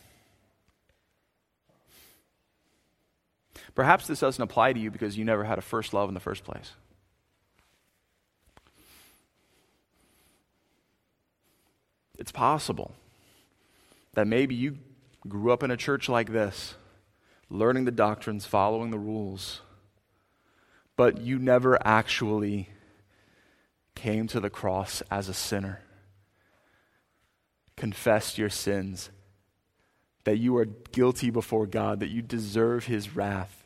perhaps 3.75 4.07
this 4.07 4.19
doesn't 4.19 4.41
apply 4.41 4.73
to 4.73 4.79
you 4.79 4.91
because 4.91 5.17
you 5.17 5.25
never 5.25 5.43
had 5.43 5.57
a 5.57 5.61
first 5.61 5.93
love 5.93 6.07
in 6.07 6.13
the 6.13 6.19
first 6.19 6.43
place. 6.45 6.71
It's 12.17 12.31
possible 12.31 12.93
that 14.13 14.27
maybe 14.27 14.55
you 14.55 14.77
grew 15.27 15.51
up 15.51 15.63
in 15.63 15.71
a 15.71 15.77
church 15.77 16.07
like 16.07 16.31
this, 16.31 16.75
learning 17.49 17.85
the 17.85 17.91
doctrines, 17.91 18.45
following 18.45 18.91
the 18.91 18.99
rules 18.99 19.61
but 20.95 21.21
you 21.21 21.39
never 21.39 21.77
actually 21.85 22.69
came 23.95 24.27
to 24.27 24.39
the 24.39 24.49
cross 24.49 25.01
as 25.09 25.29
a 25.29 25.33
sinner, 25.33 25.81
confessed 27.75 28.37
your 28.37 28.49
sins, 28.49 29.09
that 30.23 30.37
you 30.37 30.55
are 30.57 30.65
guilty 30.65 31.29
before 31.29 31.65
God, 31.65 31.99
that 31.99 32.09
you 32.09 32.21
deserve 32.21 32.85
his 32.85 33.15
wrath. 33.15 33.62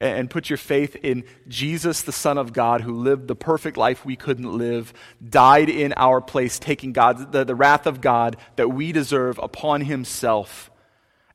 And 0.00 0.28
put 0.28 0.50
your 0.50 0.56
faith 0.56 0.96
in 0.96 1.24
Jesus, 1.48 2.02
the 2.02 2.12
Son 2.12 2.36
of 2.36 2.52
God, 2.52 2.80
who 2.80 2.92
lived 2.92 3.28
the 3.28 3.36
perfect 3.36 3.76
life 3.76 4.04
we 4.04 4.16
couldn't 4.16 4.58
live, 4.58 4.92
died 5.26 5.70
in 5.70 5.94
our 5.96 6.20
place, 6.20 6.58
taking 6.58 6.92
God, 6.92 7.32
the, 7.32 7.44
the 7.44 7.54
wrath 7.54 7.86
of 7.86 8.00
God 8.00 8.36
that 8.56 8.68
we 8.68 8.92
deserve 8.92 9.38
upon 9.38 9.82
himself, 9.82 10.70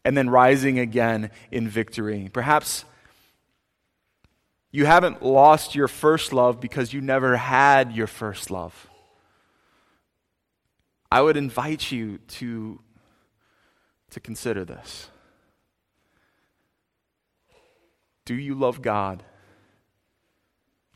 and 0.04 0.15
then 0.15 0.30
rising 0.30 0.78
again 0.78 1.32
in 1.52 1.67
victory. 1.69 2.30
Perhaps 2.32 2.86
you 4.72 4.86
haven't 4.86 5.24
lost 5.24 5.74
your 5.74 5.88
first 5.88 6.32
love 6.32 6.60
because 6.60 6.93
you 6.93 7.02
never 7.02 7.38
had 7.38 7.93
your 7.93 8.08
first 8.08 8.52
love. 8.52 8.88
I 11.12 11.22
would 11.22 11.38
invite 11.38 11.91
you 11.91 12.19
to, 12.19 12.80
to 14.12 14.19
consider 14.19 14.63
this. 14.63 15.10
Do 18.29 18.35
you 18.35 18.53
love 18.53 18.83
God? 18.83 19.23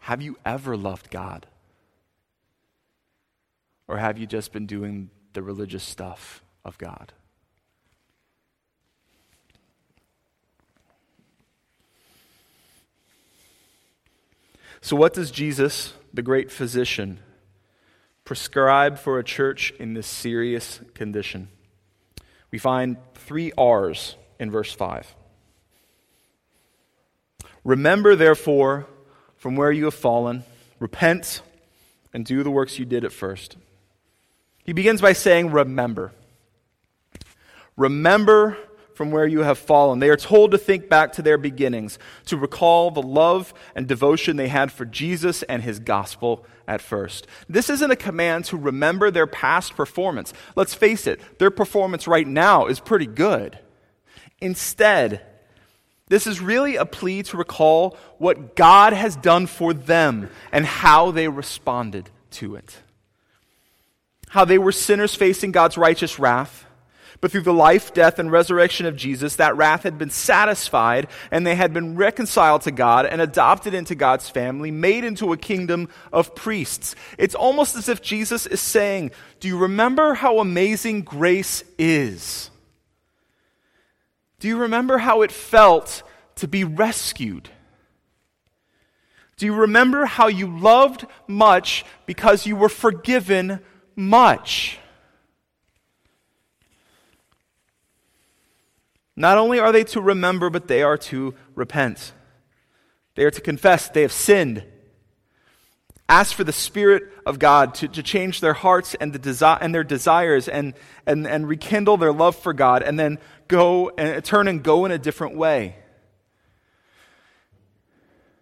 Have 0.02 0.22
you 0.22 0.38
ever 0.46 0.78
loved 0.78 1.10
God? 1.10 1.48
Or 3.88 3.98
have 3.98 4.20
you 4.20 4.28
just 4.28 4.54
been 4.54 4.68
doing 4.68 5.10
the 5.34 5.42
religious 5.42 5.84
stuff 5.84 6.44
of 6.64 6.78
God? 6.78 7.12
So, 14.82 14.96
what 14.96 15.16
does 15.16 15.32
Jesus, 15.32 15.94
the 16.14 16.22
great 16.22 16.52
physician, 16.52 17.20
prescribe 18.26 19.00
for 19.00 19.18
a 19.18 19.24
church 19.24 19.74
in 19.80 19.96
this 19.96 20.06
serious 20.06 20.82
condition? 20.94 21.48
We 22.52 22.60
find 22.60 22.98
three 23.16 23.52
R's 23.58 24.18
in 24.40 24.52
verse 24.52 24.72
5. 24.72 25.16
Remember, 27.64 28.16
therefore, 28.16 28.88
from 29.38 29.56
where 29.56 29.72
you 29.72 29.86
have 29.86 29.94
fallen, 29.94 30.44
repent, 30.80 31.42
and 32.14 32.26
do 32.26 32.44
the 32.44 32.52
works 32.52 32.78
you 32.78 32.86
did 32.86 33.04
at 33.04 33.12
first. 33.12 33.58
He 34.64 34.74
begins 34.74 35.02
by 35.02 35.14
saying, 35.14 35.52
Remember. 35.52 36.14
Remember 37.76 38.58
from 38.94 39.12
where 39.12 39.26
you 39.26 39.40
have 39.40 39.58
fallen. 39.58 40.00
They 40.00 40.10
are 40.10 40.18
told 40.18 40.52
to 40.52 40.58
think 40.58 40.88
back 40.88 41.14
to 41.14 41.22
their 41.22 41.38
beginnings, 41.38 41.98
to 42.28 42.38
recall 42.38 42.92
the 42.92 43.02
love 43.02 43.54
and 43.76 43.88
devotion 43.88 44.38
they 44.38 44.48
had 44.48 44.72
for 44.72 44.86
Jesus 44.86 45.44
and 45.44 45.64
his 45.64 45.80
gospel 45.80 46.46
at 46.68 46.82
first. 46.82 47.28
This 47.50 47.70
isn't 47.70 47.92
a 47.92 47.96
command 47.96 48.46
to 48.46 48.58
remember 48.58 49.10
their 49.10 49.28
past 49.28 49.76
performance. 49.76 50.34
Let's 50.56 50.74
face 50.74 51.08
it, 51.08 51.40
their 51.40 51.52
performance 51.52 52.08
right 52.08 52.28
now 52.28 52.68
is 52.68 52.80
pretty 52.80 53.08
good. 53.08 53.58
Instead, 54.40 55.26
this 56.14 56.28
is 56.28 56.40
really 56.40 56.76
a 56.76 56.86
plea 56.86 57.24
to 57.24 57.38
recall 57.38 57.98
what 58.20 58.56
God 58.56 58.94
has 58.94 59.16
done 59.16 59.48
for 59.48 59.74
them 59.74 60.30
and 60.52 60.64
how 60.64 61.10
they 61.10 61.28
responded 61.28 62.08
to 62.30 62.54
it. 62.54 62.78
How 64.30 64.46
they 64.46 64.60
were 64.60 64.72
sinners 64.72 65.16
facing 65.16 65.52
God's 65.52 65.76
righteous 65.76 66.20
wrath 66.20 66.68
but 67.20 67.32
through 67.32 67.42
the 67.44 67.54
life, 67.54 67.94
death, 67.94 68.20
and 68.20 68.30
resurrection 68.30 68.86
of 68.86 68.98
Jesus, 68.98 69.38
that 69.38 69.56
wrath 69.56 69.84
had 69.84 69.98
been 69.98 70.10
satisfied, 70.10 71.08
and 71.32 71.48
they 71.48 71.56
had 71.56 71.74
been 71.74 71.96
reconciled 71.96 72.64
to 72.64 72.72
God 72.72 73.06
and 73.06 73.22
adopted 73.22 73.74
into 73.74 73.96
God's 73.96 74.30
family, 74.30 74.72
made 74.72 75.06
into 75.06 75.32
a 75.32 75.38
kingdom 75.38 75.88
of 76.12 76.36
priests. 76.36 76.96
It's 77.18 77.34
almost 77.34 77.78
as 77.78 77.88
if 77.88 78.02
Jesus 78.02 78.46
is 78.46 78.60
saying, 78.60 79.12
Do 79.40 79.48
you 79.48 79.58
remember 79.58 80.16
how 80.16 80.40
amazing 80.40 81.04
grace 81.04 81.64
is? 81.78 82.50
Do 84.44 84.50
you 84.50 84.58
remember 84.58 84.98
how 84.98 85.22
it 85.22 85.32
felt 85.32 86.04
to 86.36 86.50
be 86.50 86.66
rescued? 86.66 87.50
Do 89.38 89.46
you 89.46 89.56
remember 89.56 90.04
how 90.04 90.28
you 90.28 90.48
loved 90.60 91.06
much 91.30 91.86
because 92.06 92.46
you 92.46 92.58
were 92.58 92.68
forgiven 92.68 93.62
much? 93.96 94.80
Not 99.16 99.38
only 99.38 99.60
are 99.60 99.72
they 99.72 99.86
to 99.86 100.02
remember, 100.02 100.50
but 100.50 100.68
they 100.68 100.84
are 100.84 100.98
to 100.98 101.34
repent. 101.56 102.12
They 103.16 103.24
are 103.24 103.32
to 103.32 103.40
confess 103.40 103.88
they 103.88 104.02
have 104.02 104.12
sinned. 104.12 104.66
Ask 106.10 106.36
for 106.36 106.44
the 106.44 106.54
Spirit 106.54 107.04
of 107.26 107.40
God 107.40 107.76
to, 107.76 107.88
to 107.88 108.04
change 108.04 108.42
their 108.42 108.54
hearts 108.54 108.94
and, 108.96 109.14
the 109.14 109.20
desi- 109.20 109.58
and 109.62 109.74
their 109.74 109.86
desires 109.86 110.48
and, 110.50 110.74
and, 111.06 111.26
and 111.26 111.48
rekindle 111.48 111.98
their 111.98 112.12
love 112.12 112.36
for 112.36 112.54
God, 112.54 112.84
and 112.84 113.00
then 113.00 113.20
go 113.48 113.90
and 113.98 114.24
turn 114.24 114.48
and 114.48 114.62
go 114.62 114.86
in 114.86 114.92
a 114.92 114.98
different 114.98 115.38
way. 115.38 115.76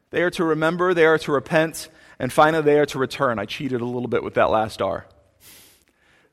They 0.10 0.24
are 0.24 0.32
to 0.32 0.43
remember, 0.43 0.93
they 0.93 1.06
are 1.06 1.19
to 1.19 1.32
repent, 1.32 1.89
and 2.19 2.34
finally 2.34 2.63
they 2.63 2.80
are 2.80 2.86
to 2.88 3.00
return. 3.00 3.39
I 3.39 3.45
cheated 3.45 3.80
a 3.80 3.86
little 3.86 4.10
bit 4.10 4.24
with 4.24 4.34
that 4.34 4.50
last 4.50 4.82
R. 4.82 5.06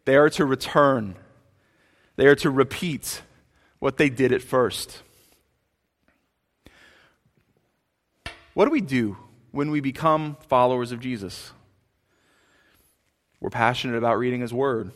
They 0.05 0.17
are 0.17 0.31
to 0.31 0.45
return. 0.45 1.15
They 2.17 2.27
are 2.27 2.37
to 2.37 2.51
repeat 2.51 3.23
what 3.79 3.99
they 3.99 4.09
did 4.09 4.33
at 4.33 4.43
first. 4.43 5.03
What 8.55 8.65
do 8.65 8.71
we 8.71 8.81
do 8.81 9.19
when 9.59 9.73
we 9.73 9.81
become 9.81 10.37
followers 10.47 10.93
of 10.93 11.01
Jesus? 11.01 11.51
We're 13.41 13.51
passionate 13.51 13.97
about 13.97 14.17
reading 14.17 14.41
His 14.41 14.55
Word. 14.55 14.93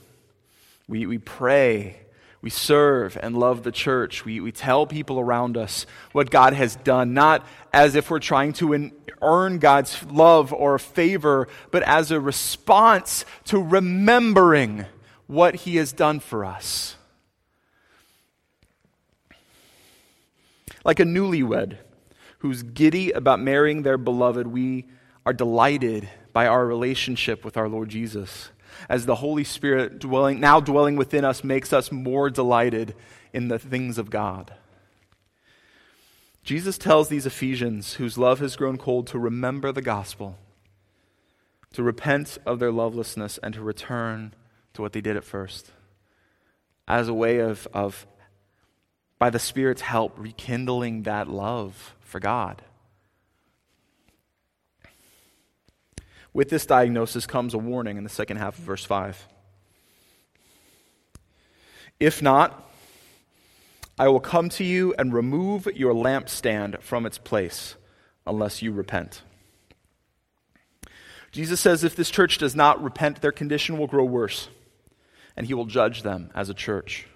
We, 0.87 1.05
we 1.05 1.19
pray. 1.19 1.97
We 2.43 2.51
serve 2.51 3.19
and 3.21 3.37
love 3.37 3.65
the 3.65 3.73
church. 3.73 4.25
We, 4.25 4.39
we 4.39 4.53
tell 4.53 4.87
people 4.87 5.19
around 5.19 5.57
us 5.57 5.85
what 6.13 6.31
God 6.31 6.53
has 6.53 6.77
done, 6.77 7.13
not 7.13 7.45
as 7.73 7.97
if 7.97 8.09
we're 8.09 8.21
trying 8.21 8.53
to 8.53 8.93
earn 9.21 9.59
God's 9.59 10.01
love 10.05 10.53
or 10.53 10.79
favor, 10.79 11.49
but 11.73 11.83
as 11.83 12.13
a 12.13 12.21
response 12.21 13.25
to 13.47 13.59
remembering 13.59 14.87
what 15.27 15.57
He 15.57 15.75
has 15.75 15.93
done 15.93 16.21
for 16.21 16.45
us. 16.45 16.95
Like 20.85 21.01
a 21.01 21.05
newlywed 21.05 21.79
who's 22.43 22.65
giddy 22.65 23.13
about 23.13 23.39
marrying 23.39 23.83
their 23.83 23.97
beloved, 23.97 24.49
we 24.49 24.85
are 25.25 25.33
delighted 25.33 26.09
by 26.33 26.45
our 26.49 26.67
relationship 26.67 27.45
with 27.45 27.57
our 27.57 27.69
Lord 27.69 27.89
Jesus. 27.89 28.51
As 28.89 29.07
the 29.07 29.15
Holy 29.15 29.45
Spirit 29.45 30.01
dwelling, 30.01 30.41
now 30.41 30.59
dwelling 30.59 30.97
within 30.97 31.25
us 31.25 31.45
makes 31.45 31.73
us 31.73 31.93
more 31.93 32.31
delighted 32.31 32.97
in 33.33 33.47
the 33.47 33.61
things 33.61 33.97
of 33.97 34.11
God. 34.11 34.53
Jesus 36.43 36.77
tells 36.79 37.09
these 37.09 37.27
Ephesians 37.27 37.95
whose 37.95 38.19
love 38.19 38.41
has 38.41 38.57
grown 38.57 38.77
cold 38.77 39.07
to 39.07 39.21
remember 39.21 39.71
the 39.71 39.81
gospel, 39.81 40.37
to 41.75 41.85
repent 41.85 42.39
of 42.45 42.59
their 42.59 42.73
lovelessness, 42.73 43.39
and 43.41 43.55
to 43.55 43.63
return 43.63 44.35
to 44.75 44.83
what 44.83 44.93
they 44.93 45.01
did 45.01 45.17
at 45.17 45.23
first 45.23 45.71
as 46.89 47.07
a 47.07 47.15
way 47.15 47.39
of, 47.39 47.69
of 47.73 48.05
by 49.21 49.31
the 49.31 49.39
Spirit's 49.39 49.83
help, 49.83 50.19
rekindling 50.19 51.05
that 51.05 51.29
love 51.29 51.95
for 52.13 52.21
God. 52.21 52.63
With 56.35 56.51
this 56.51 56.67
diagnosis 56.67 57.27
comes 57.27 57.55
a 57.55 57.59
warning 57.59 57.97
in 57.97 58.05
the 58.05 58.11
second 58.11 58.37
half 58.37 58.59
of 58.59 58.65
verse 58.65 58.85
5. 58.85 59.27
If 61.99 62.23
not, 62.23 62.71
I 63.99 64.09
will 64.09 64.21
come 64.21 64.49
to 64.51 64.65
you 64.65 64.95
and 64.99 65.13
remove 65.13 65.67
your 65.75 65.95
lampstand 65.95 66.81
from 66.81 67.07
its 67.07 67.19
place 67.19 67.77
unless 68.27 68.63
you 68.63 68.73
repent. 68.73 69.23
Jesus 71.31 71.61
says 71.61 71.83
if 71.83 71.97
this 71.97 72.11
church 72.11 72.39
does 72.39 72.55
not 72.55 72.83
repent, 72.83 73.23
their 73.23 73.33
condition 73.33 73.79
will 73.79 73.87
grow 73.87 74.05
worse, 74.05 74.49
and 75.35 75.47
he 75.47 75.55
will 75.55 75.65
judge 75.65 76.03
them 76.03 76.31
as 76.35 76.51
a 76.51 76.55
church. 76.55 77.07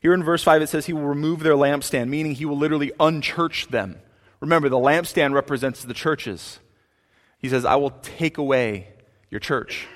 Here 0.00 0.14
in 0.14 0.22
verse 0.22 0.42
5, 0.42 0.62
it 0.62 0.68
says 0.68 0.86
he 0.86 0.92
will 0.92 1.02
remove 1.02 1.40
their 1.40 1.54
lampstand, 1.54 2.08
meaning 2.08 2.34
he 2.34 2.44
will 2.44 2.56
literally 2.56 2.92
unchurch 3.00 3.68
them. 3.68 3.96
Remember, 4.40 4.68
the 4.68 4.76
lampstand 4.76 5.34
represents 5.34 5.82
the 5.82 5.94
churches. 5.94 6.60
He 7.38 7.48
says, 7.48 7.64
I 7.64 7.76
will 7.76 7.90
take 7.90 8.38
away 8.38 8.88
your 9.30 9.40
church. 9.40 9.86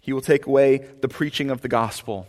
He 0.00 0.12
will 0.12 0.20
take 0.22 0.46
away 0.46 0.78
the 0.78 1.08
preaching 1.08 1.50
of 1.50 1.60
the 1.60 1.68
gospel, 1.68 2.26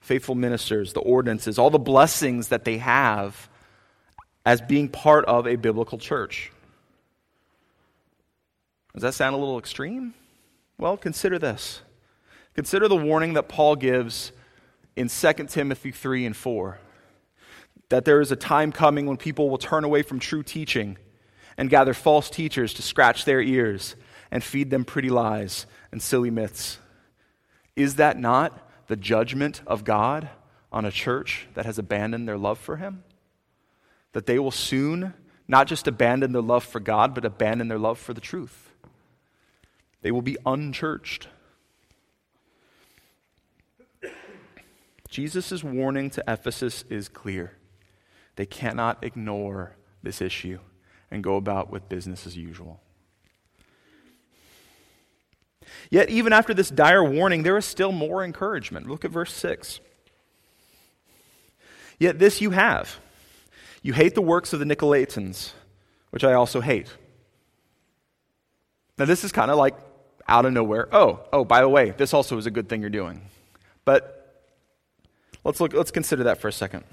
faithful 0.00 0.34
ministers, 0.34 0.92
the 0.92 1.00
ordinances, 1.00 1.58
all 1.58 1.70
the 1.70 1.78
blessings 1.78 2.48
that 2.48 2.64
they 2.64 2.78
have 2.78 3.48
as 4.44 4.60
being 4.60 4.88
part 4.88 5.24
of 5.24 5.46
a 5.46 5.56
biblical 5.56 5.98
church. 5.98 6.52
Does 8.92 9.02
that 9.02 9.14
sound 9.14 9.34
a 9.34 9.38
little 9.38 9.58
extreme? 9.58 10.14
Well, 10.76 10.96
consider 10.96 11.38
this. 11.38 11.80
Consider 12.58 12.88
the 12.88 12.96
warning 12.96 13.34
that 13.34 13.48
Paul 13.48 13.76
gives 13.76 14.32
in 14.96 15.06
2 15.06 15.32
Timothy 15.46 15.92
3 15.92 16.26
and 16.26 16.36
4 16.36 16.80
that 17.88 18.04
there 18.04 18.20
is 18.20 18.32
a 18.32 18.36
time 18.36 18.72
coming 18.72 19.06
when 19.06 19.16
people 19.16 19.48
will 19.48 19.58
turn 19.58 19.84
away 19.84 20.02
from 20.02 20.18
true 20.18 20.42
teaching 20.42 20.98
and 21.56 21.70
gather 21.70 21.94
false 21.94 22.28
teachers 22.28 22.74
to 22.74 22.82
scratch 22.82 23.24
their 23.24 23.40
ears 23.40 23.94
and 24.32 24.42
feed 24.42 24.70
them 24.70 24.84
pretty 24.84 25.08
lies 25.08 25.66
and 25.92 26.02
silly 26.02 26.32
myths. 26.32 26.80
Is 27.76 27.94
that 27.94 28.18
not 28.18 28.68
the 28.88 28.96
judgment 28.96 29.62
of 29.64 29.84
God 29.84 30.28
on 30.72 30.84
a 30.84 30.90
church 30.90 31.46
that 31.54 31.64
has 31.64 31.78
abandoned 31.78 32.26
their 32.26 32.38
love 32.38 32.58
for 32.58 32.74
Him? 32.74 33.04
That 34.14 34.26
they 34.26 34.40
will 34.40 34.50
soon 34.50 35.14
not 35.46 35.68
just 35.68 35.86
abandon 35.86 36.32
their 36.32 36.42
love 36.42 36.64
for 36.64 36.80
God, 36.80 37.14
but 37.14 37.24
abandon 37.24 37.68
their 37.68 37.78
love 37.78 38.00
for 38.00 38.14
the 38.14 38.20
truth. 38.20 38.72
They 40.02 40.10
will 40.10 40.22
be 40.22 40.36
unchurched. 40.44 41.28
Jesus' 45.08 45.64
warning 45.64 46.10
to 46.10 46.24
Ephesus 46.28 46.84
is 46.90 47.08
clear. 47.08 47.52
They 48.36 48.46
cannot 48.46 49.02
ignore 49.02 49.76
this 50.02 50.20
issue 50.20 50.60
and 51.10 51.24
go 51.24 51.36
about 51.36 51.70
with 51.70 51.88
business 51.88 52.26
as 52.26 52.36
usual. 52.36 52.80
Yet, 55.90 56.10
even 56.10 56.32
after 56.32 56.54
this 56.54 56.70
dire 56.70 57.04
warning, 57.04 57.42
there 57.42 57.56
is 57.56 57.64
still 57.64 57.92
more 57.92 58.22
encouragement. 58.22 58.88
Look 58.88 59.04
at 59.04 59.10
verse 59.10 59.32
6. 59.32 59.80
Yet 61.98 62.18
this 62.18 62.40
you 62.40 62.50
have 62.50 62.98
you 63.82 63.92
hate 63.92 64.14
the 64.14 64.22
works 64.22 64.52
of 64.52 64.58
the 64.58 64.64
Nicolaitans, 64.64 65.52
which 66.10 66.24
I 66.24 66.34
also 66.34 66.60
hate. 66.60 66.92
Now, 68.98 69.04
this 69.04 69.22
is 69.22 69.32
kind 69.32 69.50
of 69.50 69.56
like 69.56 69.76
out 70.26 70.44
of 70.44 70.52
nowhere. 70.52 70.88
Oh, 70.92 71.20
oh, 71.32 71.44
by 71.44 71.60
the 71.60 71.68
way, 71.68 71.90
this 71.92 72.12
also 72.12 72.36
is 72.36 72.46
a 72.46 72.50
good 72.50 72.68
thing 72.68 72.80
you're 72.80 72.90
doing. 72.90 73.22
But 73.84 74.17
Let's, 75.48 75.62
look, 75.62 75.72
let's 75.72 75.90
consider 75.90 76.24
that 76.24 76.42
for 76.42 76.48
a 76.48 76.52
second. 76.52 76.84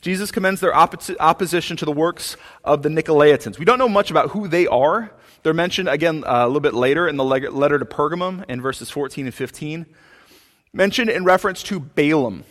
Jesus 0.00 0.30
commends 0.30 0.60
their 0.60 0.72
opposition 0.72 1.76
to 1.78 1.84
the 1.84 1.90
works 1.90 2.36
of 2.62 2.84
the 2.84 2.88
Nicolaitans. 2.88 3.58
We 3.58 3.64
don't 3.64 3.80
know 3.80 3.88
much 3.88 4.08
about 4.08 4.30
who 4.30 4.46
they 4.46 4.68
are. 4.68 5.10
They're 5.42 5.52
mentioned 5.52 5.88
again 5.88 6.22
uh, 6.24 6.44
a 6.44 6.46
little 6.46 6.60
bit 6.60 6.74
later 6.74 7.08
in 7.08 7.16
the 7.16 7.24
letter 7.24 7.78
to 7.80 7.84
Pergamum 7.84 8.44
in 8.48 8.60
verses 8.60 8.88
14 8.88 9.26
and 9.26 9.34
15. 9.34 9.84
Mentioned 10.72 11.10
in 11.10 11.24
reference 11.24 11.64
to 11.64 11.80
Balaam. 11.80 12.44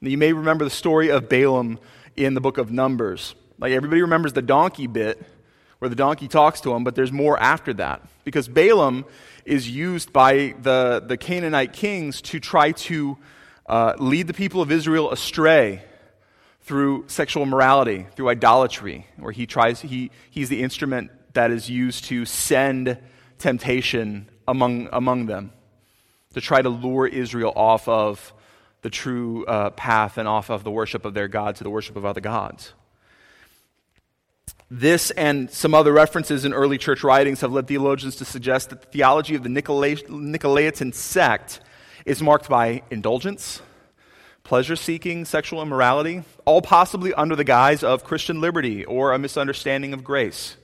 Now, 0.00 0.08
you 0.08 0.16
may 0.16 0.32
remember 0.32 0.64
the 0.64 0.70
story 0.70 1.10
of 1.10 1.28
Balaam 1.28 1.78
in 2.16 2.32
the 2.32 2.40
book 2.40 2.56
of 2.56 2.72
Numbers. 2.72 3.34
Like 3.58 3.72
everybody 3.72 4.00
remembers 4.00 4.32
the 4.32 4.40
donkey 4.40 4.86
bit 4.86 5.22
where 5.78 5.90
the 5.90 5.94
donkey 5.94 6.26
talks 6.26 6.62
to 6.62 6.72
him, 6.72 6.84
but 6.84 6.94
there's 6.94 7.12
more 7.12 7.38
after 7.38 7.74
that. 7.74 8.00
Because 8.24 8.48
Balaam 8.48 9.04
is 9.44 9.68
used 9.68 10.10
by 10.10 10.54
the, 10.62 11.04
the 11.06 11.18
Canaanite 11.18 11.74
kings 11.74 12.22
to 12.22 12.40
try 12.40 12.72
to 12.72 13.18
uh, 13.66 13.94
lead 13.98 14.26
the 14.26 14.34
people 14.34 14.60
of 14.60 14.70
Israel 14.70 15.10
astray 15.10 15.82
through 16.62 17.04
sexual 17.08 17.46
morality, 17.46 18.06
through 18.16 18.28
idolatry, 18.30 19.06
where 19.18 19.32
he 19.32 19.46
tries, 19.46 19.80
he, 19.80 20.10
he's 20.30 20.48
the 20.48 20.62
instrument 20.62 21.10
that 21.34 21.50
is 21.50 21.68
used 21.68 22.04
to 22.04 22.24
send 22.24 22.98
temptation 23.38 24.28
among, 24.48 24.88
among 24.92 25.26
them, 25.26 25.52
to 26.32 26.40
try 26.40 26.62
to 26.62 26.68
lure 26.68 27.06
Israel 27.06 27.52
off 27.54 27.86
of 27.88 28.32
the 28.82 28.90
true 28.90 29.44
uh, 29.46 29.70
path 29.70 30.18
and 30.18 30.28
off 30.28 30.50
of 30.50 30.64
the 30.64 30.70
worship 30.70 31.04
of 31.04 31.14
their 31.14 31.28
God 31.28 31.56
to 31.56 31.64
the 31.64 31.70
worship 31.70 31.96
of 31.96 32.04
other 32.04 32.20
gods. 32.20 32.72
This 34.70 35.10
and 35.12 35.50
some 35.50 35.74
other 35.74 35.92
references 35.92 36.44
in 36.44 36.52
early 36.52 36.78
church 36.78 37.04
writings 37.04 37.42
have 37.42 37.52
led 37.52 37.66
theologians 37.66 38.16
to 38.16 38.24
suggest 38.24 38.70
that 38.70 38.82
the 38.82 38.88
theology 38.88 39.34
of 39.34 39.42
the 39.42 39.48
Nicolaitan 39.48 40.94
sect 40.94 41.60
is 42.04 42.22
marked 42.22 42.48
by 42.48 42.82
indulgence, 42.90 43.62
pleasure 44.42 44.76
seeking, 44.76 45.24
sexual 45.24 45.62
immorality, 45.62 46.22
all 46.44 46.60
possibly 46.60 47.14
under 47.14 47.34
the 47.34 47.44
guise 47.44 47.82
of 47.82 48.04
Christian 48.04 48.40
liberty 48.40 48.84
or 48.84 49.12
a 49.12 49.18
misunderstanding 49.18 49.94
of 49.94 50.04
grace. 50.04 50.56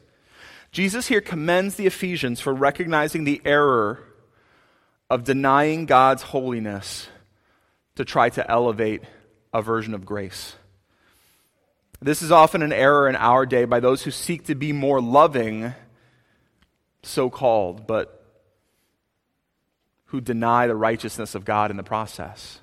Jesus 0.73 1.09
here 1.09 1.21
commends 1.21 1.75
the 1.75 1.87
Ephesians 1.87 2.41
for 2.41 2.55
recognizing 2.55 3.25
the 3.25 3.41
error 3.45 4.01
of 5.09 5.25
denying 5.25 5.87
God's 5.87 6.23
holiness 6.23 7.09
to 7.97 8.05
try 8.05 8.29
to 8.31 8.49
elevate 8.49 9.03
a 9.53 9.63
version 9.63 9.95
of 9.95 10.07
grace. 10.07 10.55
This 12.01 12.23
is 12.23 12.31
often 12.31 12.63
an 12.63 12.73
error 12.73 13.09
in 13.09 13.17
our 13.17 13.45
day 13.45 13.65
by 13.65 13.81
those 13.81 14.05
who 14.05 14.11
seek 14.11 14.47
to 14.47 14.55
be 14.55 14.73
more 14.73 15.01
loving, 15.01 15.75
so 17.03 17.29
called, 17.29 17.87
but 17.87 18.20
who 20.11 20.21
deny 20.21 20.67
the 20.67 20.77
righteousness 20.77 21.35
of 21.35 21.45
God 21.45 21.71
in 21.71 21.77
the 21.77 21.83
process. 21.83 22.61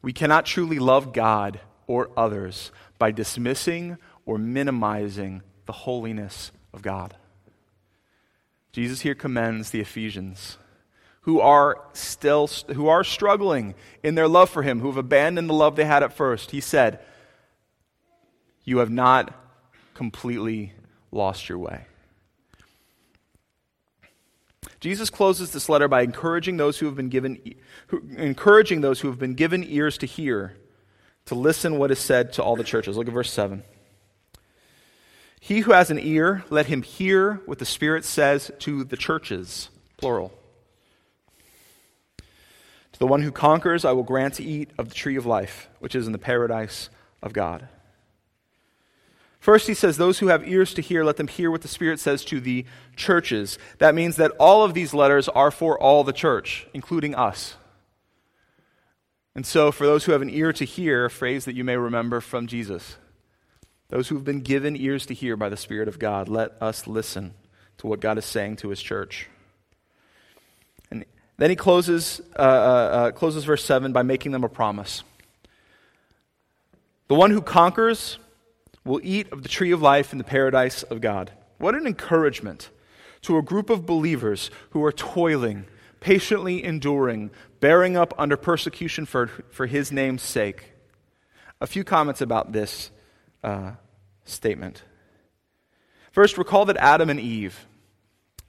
We 0.00 0.12
cannot 0.12 0.46
truly 0.46 0.78
love 0.78 1.12
God 1.12 1.60
or 1.86 2.10
others 2.16 2.70
by 2.98 3.10
dismissing 3.10 3.96
or 4.24 4.38
minimizing 4.38 5.42
the 5.66 5.72
holiness 5.72 6.52
of 6.72 6.82
God. 6.82 7.16
Jesus 8.72 9.00
here 9.00 9.14
commends 9.14 9.70
the 9.70 9.80
Ephesians 9.80 10.58
who 11.22 11.40
are 11.40 11.82
still 11.94 12.46
who 12.46 12.88
are 12.88 13.02
struggling 13.02 13.74
in 14.02 14.14
their 14.14 14.28
love 14.28 14.48
for 14.48 14.62
him, 14.62 14.80
who 14.80 14.86
have 14.86 14.96
abandoned 14.96 15.50
the 15.50 15.54
love 15.54 15.76
they 15.76 15.84
had 15.84 16.02
at 16.02 16.12
first. 16.12 16.52
He 16.52 16.60
said, 16.60 17.04
"You 18.64 18.78
have 18.78 18.90
not 18.90 19.34
completely 19.94 20.74
lost 21.10 21.48
your 21.48 21.58
way." 21.58 21.87
Jesus 24.80 25.10
closes 25.10 25.50
this 25.50 25.68
letter 25.68 25.88
by 25.88 26.02
encouraging 26.02 26.56
those 26.56 26.78
who 26.78 26.86
have 26.86 26.94
been 26.94 27.08
given 27.08 27.54
who, 27.88 28.02
encouraging 28.16 28.80
those 28.80 29.00
who 29.00 29.08
have 29.08 29.18
been 29.18 29.34
given 29.34 29.64
ears 29.64 29.98
to 29.98 30.06
hear 30.06 30.56
to 31.26 31.34
listen 31.34 31.78
what 31.78 31.90
is 31.90 31.98
said 31.98 32.32
to 32.34 32.42
all 32.42 32.56
the 32.56 32.64
churches. 32.64 32.96
Look 32.96 33.08
at 33.08 33.12
verse 33.12 33.30
7. 33.30 33.62
He 35.40 35.60
who 35.60 35.72
has 35.72 35.90
an 35.90 35.98
ear, 35.98 36.44
let 36.50 36.66
him 36.66 36.82
hear 36.82 37.40
what 37.46 37.58
the 37.58 37.66
Spirit 37.66 38.04
says 38.04 38.50
to 38.60 38.84
the 38.84 38.96
churches, 38.96 39.68
plural. 39.96 40.32
To 42.92 42.98
the 42.98 43.06
one 43.06 43.22
who 43.22 43.30
conquers, 43.30 43.84
I 43.84 43.92
will 43.92 44.02
grant 44.02 44.34
to 44.34 44.44
eat 44.44 44.70
of 44.78 44.88
the 44.88 44.94
tree 44.94 45.16
of 45.16 45.26
life, 45.26 45.68
which 45.80 45.94
is 45.94 46.06
in 46.06 46.12
the 46.12 46.18
paradise 46.18 46.90
of 47.22 47.32
God. 47.32 47.68
First, 49.38 49.68
he 49.68 49.74
says, 49.74 49.96
Those 49.96 50.18
who 50.18 50.28
have 50.28 50.48
ears 50.48 50.74
to 50.74 50.82
hear, 50.82 51.04
let 51.04 51.16
them 51.16 51.28
hear 51.28 51.50
what 51.50 51.62
the 51.62 51.68
Spirit 51.68 52.00
says 52.00 52.24
to 52.26 52.40
the 52.40 52.64
churches. 52.96 53.58
That 53.78 53.94
means 53.94 54.16
that 54.16 54.32
all 54.32 54.64
of 54.64 54.74
these 54.74 54.92
letters 54.92 55.28
are 55.28 55.50
for 55.50 55.78
all 55.80 56.04
the 56.04 56.12
church, 56.12 56.66
including 56.74 57.14
us. 57.14 57.54
And 59.34 59.46
so, 59.46 59.70
for 59.70 59.86
those 59.86 60.04
who 60.04 60.12
have 60.12 60.22
an 60.22 60.30
ear 60.30 60.52
to 60.54 60.64
hear, 60.64 61.04
a 61.04 61.10
phrase 61.10 61.44
that 61.44 61.54
you 61.54 61.62
may 61.62 61.76
remember 61.76 62.20
from 62.20 62.48
Jesus, 62.48 62.96
those 63.88 64.08
who 64.08 64.16
have 64.16 64.24
been 64.24 64.40
given 64.40 64.76
ears 64.76 65.06
to 65.06 65.14
hear 65.14 65.36
by 65.36 65.48
the 65.48 65.56
Spirit 65.56 65.86
of 65.86 65.98
God, 65.98 66.28
let 66.28 66.60
us 66.60 66.86
listen 66.86 67.34
to 67.78 67.86
what 67.86 68.00
God 68.00 68.18
is 68.18 68.24
saying 68.24 68.56
to 68.56 68.68
his 68.70 68.82
church. 68.82 69.28
And 70.90 71.04
then 71.36 71.50
he 71.50 71.56
closes, 71.56 72.20
uh, 72.36 72.42
uh, 72.42 72.44
uh, 72.44 73.10
closes 73.12 73.44
verse 73.44 73.64
7 73.64 73.92
by 73.92 74.02
making 74.02 74.32
them 74.32 74.42
a 74.42 74.48
promise. 74.48 75.04
The 77.06 77.14
one 77.14 77.30
who 77.30 77.40
conquers 77.40 78.18
will 78.88 79.00
eat 79.04 79.30
of 79.30 79.42
the 79.42 79.48
tree 79.48 79.70
of 79.70 79.82
life 79.82 80.12
in 80.12 80.18
the 80.18 80.24
paradise 80.24 80.82
of 80.84 81.00
God. 81.00 81.30
What 81.58 81.74
an 81.74 81.86
encouragement 81.86 82.70
to 83.22 83.36
a 83.36 83.42
group 83.42 83.70
of 83.70 83.86
believers 83.86 84.50
who 84.70 84.82
are 84.84 84.92
toiling, 84.92 85.66
patiently 86.00 86.64
enduring, 86.64 87.30
bearing 87.60 87.96
up 87.96 88.14
under 88.16 88.36
persecution 88.36 89.04
for, 89.04 89.26
for 89.50 89.66
his 89.66 89.92
name's 89.92 90.22
sake. 90.22 90.72
A 91.60 91.66
few 91.66 91.84
comments 91.84 92.20
about 92.20 92.52
this 92.52 92.90
uh, 93.44 93.72
statement. 94.24 94.82
First, 96.12 96.38
recall 96.38 96.64
that 96.66 96.76
Adam 96.78 97.10
and 97.10 97.20
Eve 97.20 97.66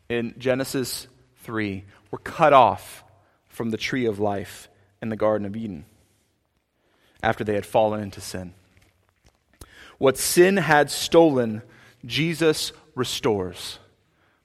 in 0.08 0.34
Genesis 0.38 1.08
3 1.44 1.84
were 2.12 2.20
cut 2.20 2.54
off 2.54 3.04
from 3.48 3.72
the 3.72 3.78
tree 3.78 4.06
of 4.06 4.20
life 4.20 4.70
in 5.02 5.10
the 5.10 5.16
Garden 5.16 5.46
of 5.46 5.56
Eden 5.56 5.86
after 7.22 7.44
they 7.44 7.56
had 7.56 7.66
fallen 7.66 8.02
into 8.02 8.22
sin. 8.22 8.54
What 10.00 10.18
sin 10.18 10.58
had 10.58 10.90
stolen, 10.90 11.62
Jesus 12.06 12.72
restores 12.96 13.80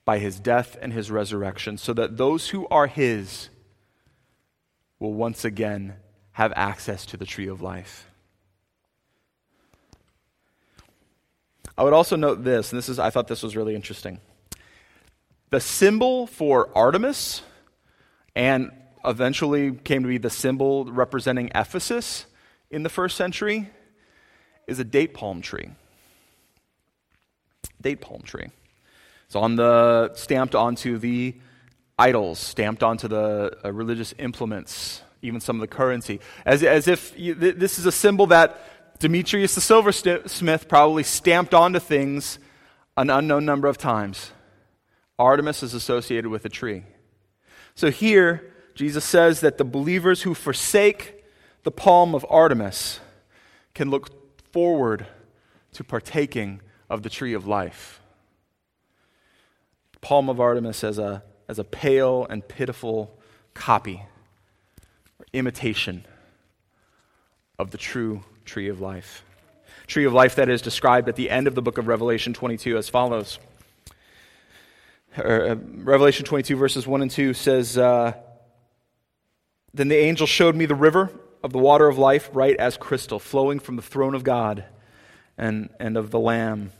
by 0.04 0.18
his 0.18 0.38
death 0.38 0.76
and 0.82 0.92
his 0.92 1.10
resurrection, 1.10 1.78
so 1.78 1.94
that 1.94 2.18
those 2.18 2.50
who 2.50 2.68
are 2.68 2.88
his 2.88 3.48
will 4.98 5.14
once 5.14 5.44
again 5.44 5.94
have 6.32 6.52
access 6.56 7.06
to 7.06 7.16
the 7.16 7.24
tree 7.24 7.46
of 7.46 7.62
life. 7.62 8.10
I 11.78 11.84
would 11.84 11.92
also 11.92 12.16
note 12.16 12.44
this, 12.44 12.70
and 12.70 12.78
this 12.78 12.88
is 12.88 12.98
I 12.98 13.10
thought 13.10 13.28
this 13.28 13.42
was 13.42 13.56
really 13.56 13.74
interesting. 13.74 14.20
The 15.50 15.60
symbol 15.60 16.26
for 16.26 16.68
Artemis 16.76 17.42
and 18.34 18.72
eventually 19.04 19.72
came 19.72 20.02
to 20.02 20.08
be 20.08 20.18
the 20.18 20.30
symbol 20.30 20.84
representing 20.86 21.50
Ephesus 21.54 22.26
in 22.70 22.82
the 22.82 22.88
first 22.88 23.16
century 23.16 23.70
is 24.66 24.78
a 24.78 24.84
date 24.84 25.14
palm 25.14 25.40
tree. 25.40 25.70
Date 27.80 28.00
palm 28.00 28.22
tree. 28.22 28.48
It's 29.26 29.36
on 29.36 29.56
the 29.56 30.12
stamped 30.14 30.54
onto 30.54 30.98
the 30.98 31.34
idols, 31.98 32.38
stamped 32.38 32.82
onto 32.82 33.08
the 33.08 33.56
uh, 33.64 33.72
religious 33.72 34.14
implements, 34.18 35.02
even 35.22 35.40
some 35.40 35.56
of 35.56 35.60
the 35.60 35.66
currency, 35.74 36.20
as, 36.44 36.62
as 36.62 36.88
if 36.88 37.18
you, 37.18 37.34
th- 37.34 37.56
this 37.56 37.78
is 37.78 37.86
a 37.86 37.92
symbol 37.92 38.26
that 38.26 38.98
Demetrius 38.98 39.54
the 39.54 39.60
silversmith 39.60 40.68
probably 40.68 41.02
stamped 41.02 41.54
onto 41.54 41.78
things 41.78 42.38
an 42.96 43.10
unknown 43.10 43.44
number 43.44 43.68
of 43.68 43.76
times. 43.78 44.32
Artemis 45.18 45.62
is 45.62 45.74
associated 45.74 46.28
with 46.28 46.44
a 46.44 46.48
tree. 46.48 46.84
So 47.74 47.90
here, 47.90 48.52
Jesus 48.74 49.04
says 49.04 49.40
that 49.40 49.58
the 49.58 49.64
believers 49.64 50.22
who 50.22 50.34
forsake 50.34 51.24
the 51.64 51.70
palm 51.70 52.14
of 52.14 52.26
Artemis 52.28 53.00
can 53.74 53.90
look 53.90 54.23
forward 54.54 55.04
to 55.72 55.82
partaking 55.82 56.60
of 56.88 57.02
the 57.02 57.10
tree 57.10 57.34
of 57.34 57.44
life. 57.44 58.00
Palm 60.00 60.28
of 60.28 60.38
Artemis 60.38 60.84
as 60.84 60.96
a, 60.96 61.24
as 61.48 61.58
a 61.58 61.64
pale 61.64 62.24
and 62.30 62.46
pitiful 62.46 63.18
copy 63.52 64.04
or 65.18 65.26
imitation 65.32 66.06
of 67.58 67.72
the 67.72 67.78
true 67.78 68.22
tree 68.44 68.68
of 68.68 68.80
life. 68.80 69.24
Tree 69.88 70.04
of 70.04 70.12
life 70.12 70.36
that 70.36 70.48
is 70.48 70.62
described 70.62 71.08
at 71.08 71.16
the 71.16 71.30
end 71.30 71.48
of 71.48 71.56
the 71.56 71.62
book 71.62 71.76
of 71.76 71.88
Revelation 71.88 72.32
22 72.32 72.78
as 72.78 72.88
follows. 72.88 73.40
Uh, 75.18 75.56
Revelation 75.56 76.24
22, 76.24 76.54
verses 76.54 76.86
1 76.86 77.02
and 77.02 77.10
2 77.10 77.34
says, 77.34 77.76
uh, 77.76 78.12
Then 79.72 79.88
the 79.88 79.98
angel 79.98 80.28
showed 80.28 80.54
me 80.54 80.66
the 80.66 80.76
river 80.76 81.10
of 81.44 81.52
the 81.52 81.58
water 81.58 81.86
of 81.88 81.98
life, 81.98 82.32
bright 82.32 82.56
as 82.56 82.78
crystal, 82.78 83.18
flowing 83.18 83.60
from 83.60 83.76
the 83.76 83.82
throne 83.82 84.14
of 84.14 84.24
God 84.24 84.64
and, 85.36 85.68
and 85.78 85.98
of 85.98 86.10
the 86.10 86.18
Lamb. 86.18 86.72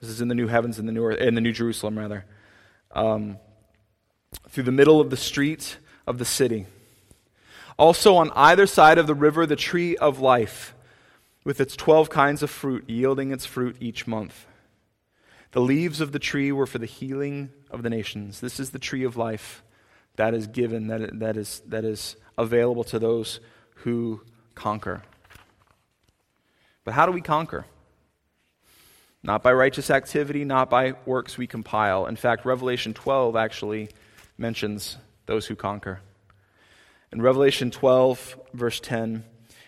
This 0.00 0.08
is 0.08 0.22
in 0.22 0.28
the 0.28 0.34
new 0.34 0.46
heavens 0.46 0.78
and 0.78 0.88
the 0.88 0.92
new, 0.92 1.04
earth, 1.04 1.18
in 1.18 1.34
the 1.34 1.40
new 1.42 1.52
Jerusalem, 1.52 1.98
rather. 1.98 2.24
Um, 2.92 3.36
through 4.48 4.64
the 4.64 4.72
middle 4.72 5.02
of 5.02 5.10
the 5.10 5.18
street 5.18 5.76
of 6.06 6.16
the 6.16 6.24
city. 6.24 6.64
Also, 7.78 8.16
on 8.16 8.32
either 8.34 8.66
side 8.66 8.96
of 8.96 9.06
the 9.06 9.14
river, 9.14 9.44
the 9.44 9.54
tree 9.54 9.98
of 9.98 10.18
life, 10.18 10.74
with 11.44 11.60
its 11.60 11.76
twelve 11.76 12.08
kinds 12.08 12.42
of 12.42 12.48
fruit, 12.48 12.88
yielding 12.88 13.32
its 13.32 13.44
fruit 13.44 13.76
each 13.80 14.06
month. 14.06 14.46
The 15.52 15.60
leaves 15.60 16.00
of 16.00 16.12
the 16.12 16.18
tree 16.18 16.52
were 16.52 16.66
for 16.66 16.78
the 16.78 16.86
healing 16.86 17.50
of 17.70 17.82
the 17.82 17.90
nations. 17.90 18.40
This 18.40 18.58
is 18.58 18.70
the 18.70 18.78
tree 18.78 19.04
of 19.04 19.18
life 19.18 19.62
that 20.16 20.32
is 20.32 20.46
given, 20.46 20.86
that, 20.86 21.18
that, 21.18 21.36
is, 21.36 21.60
that 21.66 21.84
is 21.84 22.16
available 22.38 22.84
to 22.84 22.98
those 22.98 23.40
who 23.84 24.22
conquer. 24.54 25.02
But 26.84 26.94
how 26.94 27.06
do 27.06 27.12
we 27.12 27.20
conquer? 27.20 27.66
Not 29.22 29.42
by 29.42 29.52
righteous 29.52 29.90
activity, 29.90 30.44
not 30.44 30.70
by 30.70 30.94
works 31.04 31.36
we 31.36 31.46
compile. 31.46 32.06
In 32.06 32.16
fact, 32.16 32.44
Revelation 32.44 32.94
12 32.94 33.36
actually 33.36 33.90
mentions 34.38 34.96
those 35.26 35.46
who 35.46 35.54
conquer. 35.54 36.00
In 37.12 37.20
Revelation 37.20 37.70
12, 37.70 38.38
verse 38.54 38.80
10, 38.80 39.24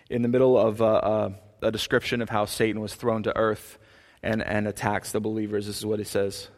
in 0.08 0.22
the 0.22 0.28
middle 0.28 0.56
of 0.56 0.80
a, 0.80 0.84
a, 0.84 1.66
a 1.66 1.70
description 1.70 2.22
of 2.22 2.30
how 2.30 2.44
Satan 2.44 2.80
was 2.80 2.94
thrown 2.94 3.22
to 3.24 3.36
earth 3.36 3.78
and, 4.22 4.42
and 4.42 4.66
attacks 4.66 5.12
the 5.12 5.20
believers, 5.20 5.66
this 5.66 5.78
is 5.78 5.86
what 5.86 5.98
he 5.98 6.04
says. 6.04 6.48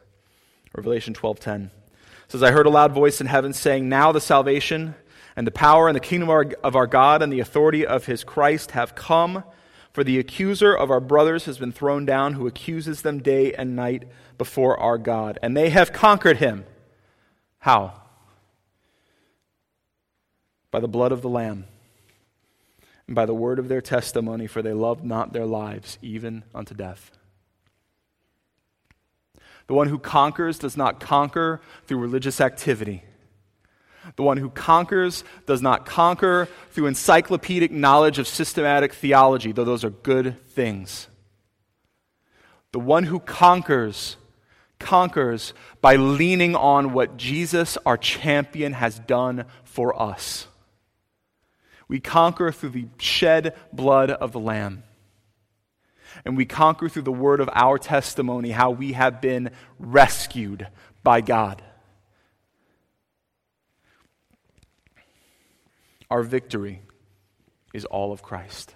Revelation 0.77 1.15
12:10 1.15 1.71
says, 2.27 2.43
"I 2.43 2.51
heard 2.51 2.67
a 2.67 2.71
loud 2.71 2.93
voice 2.93 3.21
in 3.21 3.29
heaven 3.29 3.53
saying, 3.53 3.89
Now 3.89 4.11
the 4.11 4.21
salvation 4.21 4.97
and 5.37 5.47
the 5.47 5.53
power 5.53 5.89
and 5.89 5.97
the 5.97 6.01
kingdom 6.01 6.29
of 6.63 6.77
our, 6.77 6.87
God 6.87 7.23
and 7.23 7.33
the 7.33 7.41
authority 7.41 7.85
of 7.87 8.07
his 8.07 8.23
Christ 8.23 8.73
have 8.73 8.95
come. 8.95 9.45
For 9.93 10.05
the 10.05 10.19
accuser 10.19 10.75
of 10.75 10.91
our 10.91 11.01
brothers 11.01 11.45
has 11.45 11.59
been 11.59 11.73
thrown 11.73 12.05
down, 12.05 12.35
who 12.35 12.47
accuses 12.47 13.03
them 13.03 13.21
day 13.21 13.53
and 13.53 13.77
night 13.77 14.09
before 14.39 14.79
our 14.79 14.99
God. 14.99 15.39
And 15.43 15.57
they 15.57 15.71
have 15.71 15.93
conquered 15.93 16.39
him. 16.39 16.65
How? 17.59 18.03
By 20.71 20.81
the 20.81 20.89
blood 20.89 21.13
of 21.13 21.23
the 21.23 21.29
Lamb 21.29 21.67
and 23.07 23.15
by 23.15 23.27
the 23.27 23.35
word 23.35 23.59
of 23.59 23.69
their 23.69 23.81
testimony, 23.81 24.47
for 24.47 24.63
they 24.63 24.73
loved 24.73 25.05
not 25.05 25.33
their 25.33 25.47
lives, 25.47 25.99
even 26.03 26.43
unto 26.55 26.75
death. 26.75 27.13
The 29.67 29.75
one 29.75 29.89
who 29.89 29.99
conquers 29.99 30.59
does 30.59 30.77
not 30.77 31.01
conquer 31.01 31.61
through 31.87 31.99
religious 31.99 32.41
activity 32.41 33.05
The 34.17 34.23
one 34.23 34.37
who 34.37 34.51
conquers 34.51 35.25
does 35.47 35.63
not 35.63 35.87
conquer 35.87 36.49
through 36.71 36.87
encyclopedic 36.87 37.71
knowledge 37.71 38.19
of 38.19 38.29
systematic 38.29 38.93
theology, 38.93 39.53
though 39.53 39.65
those 39.65 39.85
are 39.85 39.91
good 39.91 40.41
things. 40.51 41.09
The 42.73 42.81
one 42.81 43.05
who 43.05 43.21
conquers 43.21 44.17
conquers 44.79 45.55
by 45.81 45.97
leaning 45.97 46.55
on 46.55 46.93
what 46.93 47.17
Jesus, 47.17 47.79
our 47.87 47.97
champion, 47.97 48.75
has 48.75 48.99
done 48.99 49.47
for 49.65 50.01
us. 50.01 50.47
We 51.89 52.01
conquer 52.01 52.53
through 52.53 52.71
the 52.71 52.89
shed 52.99 53.55
blood 53.73 54.11
of 54.11 54.33
the 54.33 54.41
Lamb. 54.41 54.83
And 56.25 56.37
we 56.37 56.45
conquer 56.45 56.89
through 56.89 57.03
the 57.03 57.13
word 57.13 57.41
of 57.41 57.51
our 57.53 57.79
testimony 57.79 58.51
how 58.51 58.71
we 58.71 58.93
have 58.93 59.21
been 59.21 59.51
rescued 59.79 60.69
by 61.03 61.21
God. 61.21 61.63
Our 66.15 66.23
victory 66.23 66.81
is 67.73 67.85
all 67.87 68.13
of 68.13 68.23
Christ. 68.23 68.73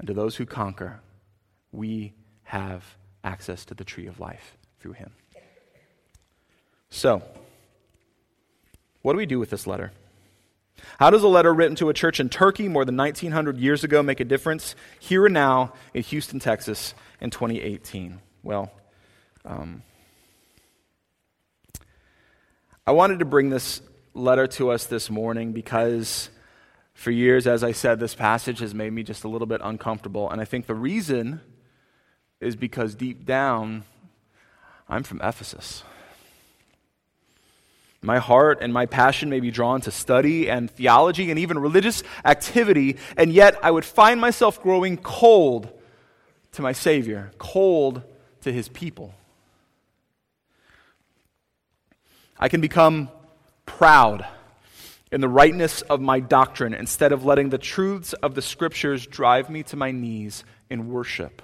And 0.00 0.08
to 0.08 0.12
those 0.12 0.34
who 0.34 0.44
conquer, 0.44 0.98
we 1.70 2.14
have 2.42 2.84
access 3.22 3.64
to 3.66 3.74
the 3.74 3.84
tree 3.84 4.08
of 4.08 4.18
life 4.18 4.56
through 4.80 4.94
him. 4.94 5.12
So, 6.90 7.22
what 9.02 9.12
do 9.12 9.18
we 9.18 9.26
do 9.26 9.38
with 9.38 9.50
this 9.50 9.68
letter? 9.68 9.92
How 10.98 11.10
does 11.10 11.22
a 11.22 11.28
letter 11.28 11.54
written 11.54 11.76
to 11.76 11.90
a 11.90 11.94
church 11.94 12.18
in 12.18 12.28
Turkey 12.28 12.66
more 12.66 12.84
than 12.84 12.96
1900 12.96 13.56
years 13.56 13.84
ago 13.84 14.02
make 14.02 14.18
a 14.18 14.24
difference 14.24 14.74
here 14.98 15.26
and 15.26 15.34
now 15.34 15.74
in 15.94 16.02
Houston, 16.02 16.40
Texas 16.40 16.92
in 17.20 17.30
2018? 17.30 18.18
Well, 18.42 18.72
um, 19.44 19.84
I 22.84 22.90
wanted 22.90 23.20
to 23.20 23.24
bring 23.24 23.50
this 23.50 23.80
letter 24.14 24.46
to 24.46 24.70
us 24.70 24.86
this 24.86 25.10
morning 25.10 25.52
because 25.52 26.30
for 26.94 27.10
years, 27.10 27.46
as 27.46 27.62
I 27.62 27.72
said, 27.72 28.00
this 28.00 28.14
passage 28.14 28.58
has 28.58 28.74
made 28.74 28.92
me 28.92 29.02
just 29.02 29.24
a 29.24 29.28
little 29.28 29.46
bit 29.46 29.60
uncomfortable. 29.62 30.30
And 30.30 30.40
I 30.40 30.44
think 30.44 30.66
the 30.66 30.74
reason 30.74 31.40
is 32.40 32.56
because 32.56 32.94
deep 32.94 33.24
down, 33.24 33.84
I'm 34.88 35.02
from 35.02 35.20
Ephesus. 35.22 35.84
My 38.00 38.18
heart 38.18 38.58
and 38.60 38.72
my 38.72 38.86
passion 38.86 39.28
may 39.28 39.40
be 39.40 39.50
drawn 39.50 39.80
to 39.82 39.90
study 39.90 40.48
and 40.48 40.70
theology 40.70 41.30
and 41.30 41.38
even 41.38 41.58
religious 41.58 42.02
activity, 42.24 42.96
and 43.16 43.32
yet 43.32 43.56
I 43.62 43.70
would 43.70 43.84
find 43.84 44.20
myself 44.20 44.62
growing 44.62 44.96
cold 44.96 45.68
to 46.52 46.62
my 46.62 46.72
Savior, 46.72 47.32
cold 47.38 48.02
to 48.42 48.52
His 48.52 48.68
people. 48.68 49.14
I 52.38 52.48
can 52.48 52.60
become 52.60 53.08
proud 53.78 54.26
in 55.12 55.20
the 55.20 55.28
rightness 55.28 55.82
of 55.82 56.00
my 56.00 56.18
doctrine 56.18 56.74
instead 56.74 57.12
of 57.12 57.24
letting 57.24 57.50
the 57.50 57.58
truths 57.58 58.12
of 58.12 58.34
the 58.34 58.42
Scriptures 58.42 59.06
drive 59.06 59.48
me 59.48 59.62
to 59.62 59.76
my 59.76 59.92
knees 59.92 60.42
in 60.68 60.90
worship. 60.90 61.40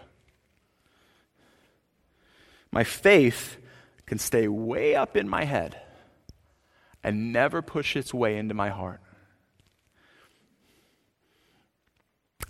My 2.73 2.83
faith 2.83 3.57
can 4.05 4.19
stay 4.19 4.49
way 4.49 4.97
up 4.97 5.17
in 5.17 5.29
my 5.29 5.45
head 5.45 5.81
and 7.05 7.33
never 7.33 7.63
push 7.63 7.95
its 7.95 8.13
way 8.13 8.37
into 8.37 8.53
my 8.53 8.69
heart. 8.69 9.01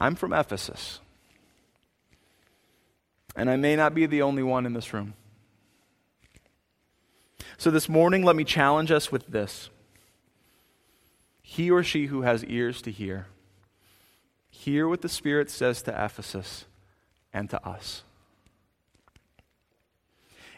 I'm 0.01 0.15
from 0.15 0.33
Ephesus. 0.33 1.01
And 3.37 3.51
I 3.51 3.57
may 3.57 3.77
not 3.77 3.95
be 3.95 4.07
the 4.07 4.23
only 4.23 4.43
one 4.43 4.65
in 4.65 4.73
this 4.73 4.95
room. 4.95 5.13
So 7.59 7.71
this 7.71 7.87
morning, 7.87 8.25
let 8.25 8.35
me 8.35 8.45
challenge 8.45 8.91
us 8.91 9.13
with 9.13 9.27
this. 9.27 9.69
He 11.47 11.71
or 11.71 11.85
she 11.85 12.07
who 12.07 12.23
has 12.23 12.43
ears 12.47 12.81
to 12.83 12.91
hear, 12.91 13.27
hear 14.49 14.89
what 14.89 15.03
the 15.03 15.11
Spirit 15.11 15.51
says 15.51 15.83
to 15.83 15.91
Ephesus 15.91 16.65
and 17.35 17.51
to 17.51 17.65
us. 17.69 18.03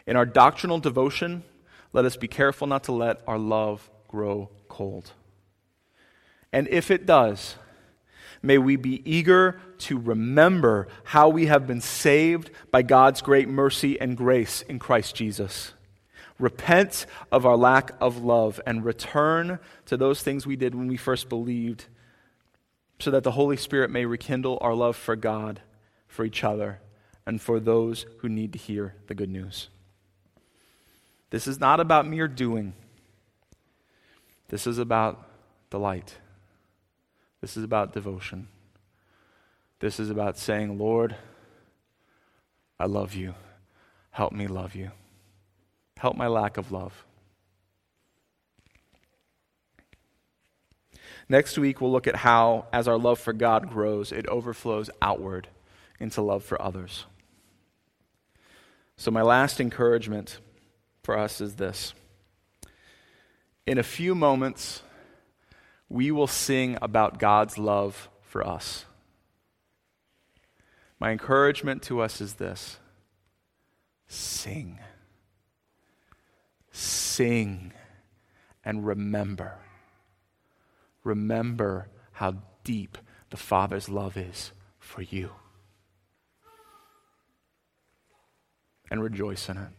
In 0.07 0.15
our 0.15 0.25
doctrinal 0.25 0.79
devotion, 0.79 1.43
let 1.91 2.05
us 2.05 2.15
be 2.15 2.29
careful 2.29 2.67
not 2.67 2.85
to 2.85 2.93
let 2.93 3.21
our 3.27 3.37
love 3.37 3.89
grow 4.07 4.49
cold. 4.69 5.11
And 6.53 6.69
if 6.69 6.89
it 6.89 7.05
does, 7.05 7.57
may 8.41 8.57
we 8.57 8.77
be 8.77 9.01
eager 9.03 9.59
to 9.79 9.99
remember 9.99 10.87
how 11.03 11.27
we 11.27 11.47
have 11.47 11.67
been 11.67 11.81
saved 11.81 12.49
by 12.71 12.81
God's 12.81 13.21
great 13.21 13.49
mercy 13.49 13.99
and 13.99 14.15
grace 14.15 14.61
in 14.61 14.79
Christ 14.79 15.15
Jesus. 15.15 15.73
Repent 16.39 17.05
of 17.31 17.45
our 17.45 17.57
lack 17.57 17.91
of 17.99 18.23
love 18.23 18.61
and 18.65 18.85
return 18.85 19.59
to 19.85 19.97
those 19.97 20.21
things 20.21 20.45
we 20.45 20.55
did 20.55 20.75
when 20.75 20.87
we 20.87 20.97
first 20.97 21.29
believed, 21.29 21.85
so 22.99 23.11
that 23.11 23.23
the 23.23 23.31
Holy 23.31 23.57
Spirit 23.57 23.89
may 23.89 24.05
rekindle 24.05 24.57
our 24.61 24.73
love 24.73 24.95
for 24.95 25.15
God, 25.15 25.61
for 26.07 26.25
each 26.25 26.43
other, 26.43 26.79
and 27.25 27.41
for 27.41 27.59
those 27.59 28.05
who 28.19 28.29
need 28.29 28.53
to 28.53 28.59
hear 28.59 28.95
the 29.07 29.15
good 29.15 29.29
news. 29.29 29.69
This 31.29 31.47
is 31.47 31.59
not 31.59 31.79
about 31.79 32.07
mere 32.07 32.27
doing. 32.27 32.73
This 34.49 34.65
is 34.65 34.77
about 34.77 35.27
delight. 35.69 36.15
This 37.41 37.57
is 37.57 37.63
about 37.63 37.93
devotion. 37.93 38.47
This 39.79 39.99
is 39.99 40.09
about 40.09 40.37
saying, 40.37 40.77
Lord, 40.77 41.15
I 42.79 42.85
love 42.85 43.13
you. 43.13 43.35
Help 44.11 44.31
me 44.33 44.47
love 44.47 44.73
you. 44.73 44.91
Help 45.97 46.15
my 46.15 46.27
lack 46.27 46.57
of 46.57 46.71
love. 46.71 47.05
Next 51.29 51.57
week, 51.57 51.81
we'll 51.81 51.91
look 51.91 52.07
at 52.07 52.17
how, 52.17 52.67
as 52.71 52.87
our 52.87 52.97
love 52.97 53.19
for 53.19 53.33
God 53.33 53.69
grows, 53.69 54.11
it 54.11 54.27
overflows 54.27 54.89
outward 55.01 55.49
into 55.99 56.21
love 56.21 56.43
for 56.43 56.61
others. 56.61 57.05
So, 58.95 59.11
my 59.11 59.21
last 59.21 59.59
encouragement 59.59 60.39
for 61.03 61.17
us 61.17 61.41
is 61.41 61.55
this. 61.55 61.93
In 63.65 63.77
a 63.77 63.83
few 63.83 64.15
moments, 64.15 64.81
we 65.89 66.11
will 66.11 66.27
sing 66.27 66.77
about 66.81 67.19
God's 67.19 67.57
love 67.57 68.09
for 68.21 68.45
us. 68.45 68.85
My 70.99 71.11
encouragement 71.11 71.83
to 71.83 72.01
us 72.01 72.21
is 72.21 72.35
this 72.35 72.77
sing. 74.07 74.79
Sing 76.77 77.73
and 78.63 78.85
remember. 78.85 79.55
Remember 81.03 81.87
how 82.11 82.35
deep 82.63 82.99
the 83.31 83.37
Father's 83.37 83.89
love 83.89 84.15
is 84.15 84.51
for 84.77 85.01
you. 85.01 85.31
And 88.91 89.01
rejoice 89.01 89.49
in 89.49 89.57
it 89.57 89.69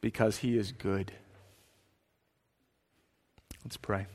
because 0.00 0.38
he 0.38 0.56
is 0.56 0.72
good. 0.72 1.12
Let's 3.62 3.76
pray. 3.76 4.06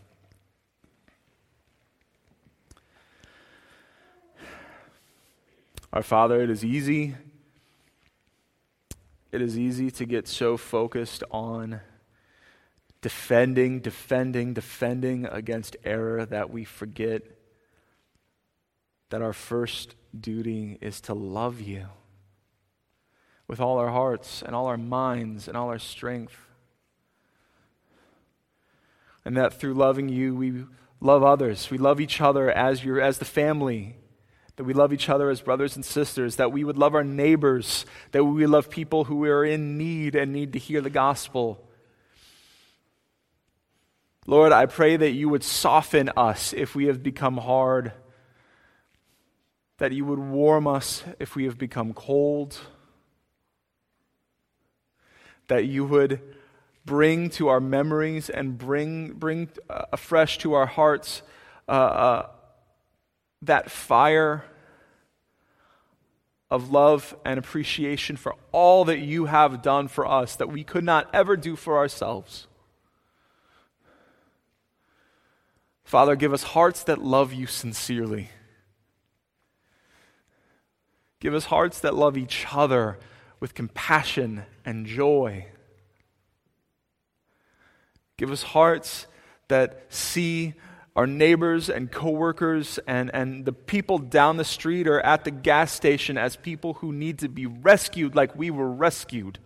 Our 5.94 6.02
Father, 6.02 6.42
it 6.42 6.50
is 6.50 6.66
easy. 6.66 7.14
It 9.32 9.42
is 9.42 9.58
easy 9.58 9.90
to 9.92 10.06
get 10.06 10.28
so 10.28 10.58
focused 10.58 11.24
on 11.32 11.82
defending, 13.02 13.80
defending, 13.80 14.54
defending 14.54 15.26
against 15.26 15.78
error 15.84 16.26
that 16.26 16.50
we 16.50 16.66
forget 16.66 17.24
that 19.10 19.22
our 19.22 19.34
first 19.34 19.96
duty 20.18 20.78
is 20.82 21.02
to 21.02 21.14
love 21.14 21.62
you 21.62 21.88
with 23.48 23.60
all 23.60 23.78
our 23.78 23.90
hearts 23.90 24.42
and 24.42 24.56
all 24.56 24.68
our 24.68 24.78
minds 24.78 25.48
and 25.48 25.58
all 25.58 25.70
our 25.70 25.80
strength. 25.80 26.38
And 29.24 29.38
that 29.38 29.54
through 29.54 29.74
loving 29.74 30.10
you, 30.10 30.36
we 30.36 30.66
love 31.00 31.24
others. 31.24 31.70
We 31.70 31.78
love 31.78 32.00
each 32.00 32.22
other 32.22 32.50
as, 32.50 32.84
your, 32.84 33.02
as 33.02 33.18
the 33.18 33.26
family. 33.26 33.98
That 34.62 34.66
we 34.66 34.74
love 34.74 34.94
each 34.94 35.10
other 35.10 35.32
as 35.32 35.42
brothers 35.42 35.76
and 35.76 35.84
sisters. 35.84 36.36
That 36.36 36.52
we 36.52 36.64
would 36.64 36.78
love 36.78 36.94
our 36.94 37.04
neighbors. 37.04 37.88
That 38.12 38.24
we 38.24 38.46
love 38.46 38.70
people 38.70 39.06
who 39.06 39.26
are 39.26 39.44
in 39.44 39.76
need 39.76 40.14
and 40.14 40.32
need 40.32 40.54
to 40.54 40.60
hear 40.60 40.82
the 40.82 40.92
gospel. 40.92 41.68
Lord, 44.28 44.52
I 44.52 44.68
pray 44.68 44.98
that 44.98 45.12
you 45.12 45.30
would 45.30 45.44
soften 45.44 46.12
us 46.16 46.54
if 46.54 46.76
we 46.76 46.86
have 46.86 47.02
become 47.02 47.38
hard. 47.38 47.92
That 49.80 49.94
you 49.94 50.06
would 50.06 50.20
warm 50.20 50.68
us 50.68 51.04
if 51.18 51.36
we 51.36 51.46
have 51.46 51.58
become 51.58 51.94
cold 51.94 52.60
that 55.52 55.66
you 55.66 55.84
would 55.84 56.22
bring 56.86 57.30
to 57.30 57.50
our 57.50 57.60
memories 57.60 58.30
and 58.30 58.58
bring, 58.58 59.12
bring 59.12 59.50
uh, 59.70 59.84
afresh 59.92 60.38
to 60.38 60.54
our 60.54 60.66
hearts 60.66 61.22
uh, 61.68 61.72
uh, 61.72 62.28
that 63.42 63.70
fire 63.70 64.46
of 66.52 66.70
love 66.70 67.16
and 67.24 67.40
appreciation 67.40 68.18
for 68.18 68.36
all 68.52 68.84
that 68.86 69.00
you 69.00 69.26
have 69.26 69.62
done 69.62 69.88
for 69.88 70.06
us 70.06 70.36
that 70.36 70.50
we 70.50 70.64
could 70.64 70.84
not 70.84 71.10
ever 71.14 71.38
do 71.38 71.56
for 71.56 71.78
ourselves. 71.78 72.48
Father, 75.86 76.16
give 76.16 76.34
us 76.34 76.44
hearts 76.44 76.84
that 76.84 77.02
love 77.02 77.34
you 77.34 77.48
sincerely. 77.48 78.30
Give 81.22 81.34
us 81.34 81.46
hearts 81.46 81.80
that 81.80 81.96
love 81.96 82.18
each 82.18 82.46
other 82.52 83.00
with 83.40 83.54
compassion 83.54 84.44
and 84.66 84.86
joy. 84.86 85.48
Give 88.18 88.32
us 88.32 88.44
hearts 88.44 89.08
that 89.48 89.86
see 89.90 90.54
our 90.96 91.08
neighbors 91.08 91.70
and 91.70 91.92
coworkers 91.92 92.80
and, 92.86 93.10
and 93.14 93.46
the 93.46 93.54
people 93.54 93.98
down 93.98 94.38
the 94.38 94.44
street 94.44 94.88
or 94.88 95.00
at 95.02 95.24
the 95.24 95.32
gas 95.32 95.72
station 95.72 96.18
as 96.18 96.36
people 96.36 96.76
who 96.76 96.92
need 96.92 97.20
to 97.20 97.30
be 97.30 97.46
rescued 97.46 98.16
like 98.16 98.36
we 98.36 98.52
were 98.52 98.70
rescued. 98.70 99.40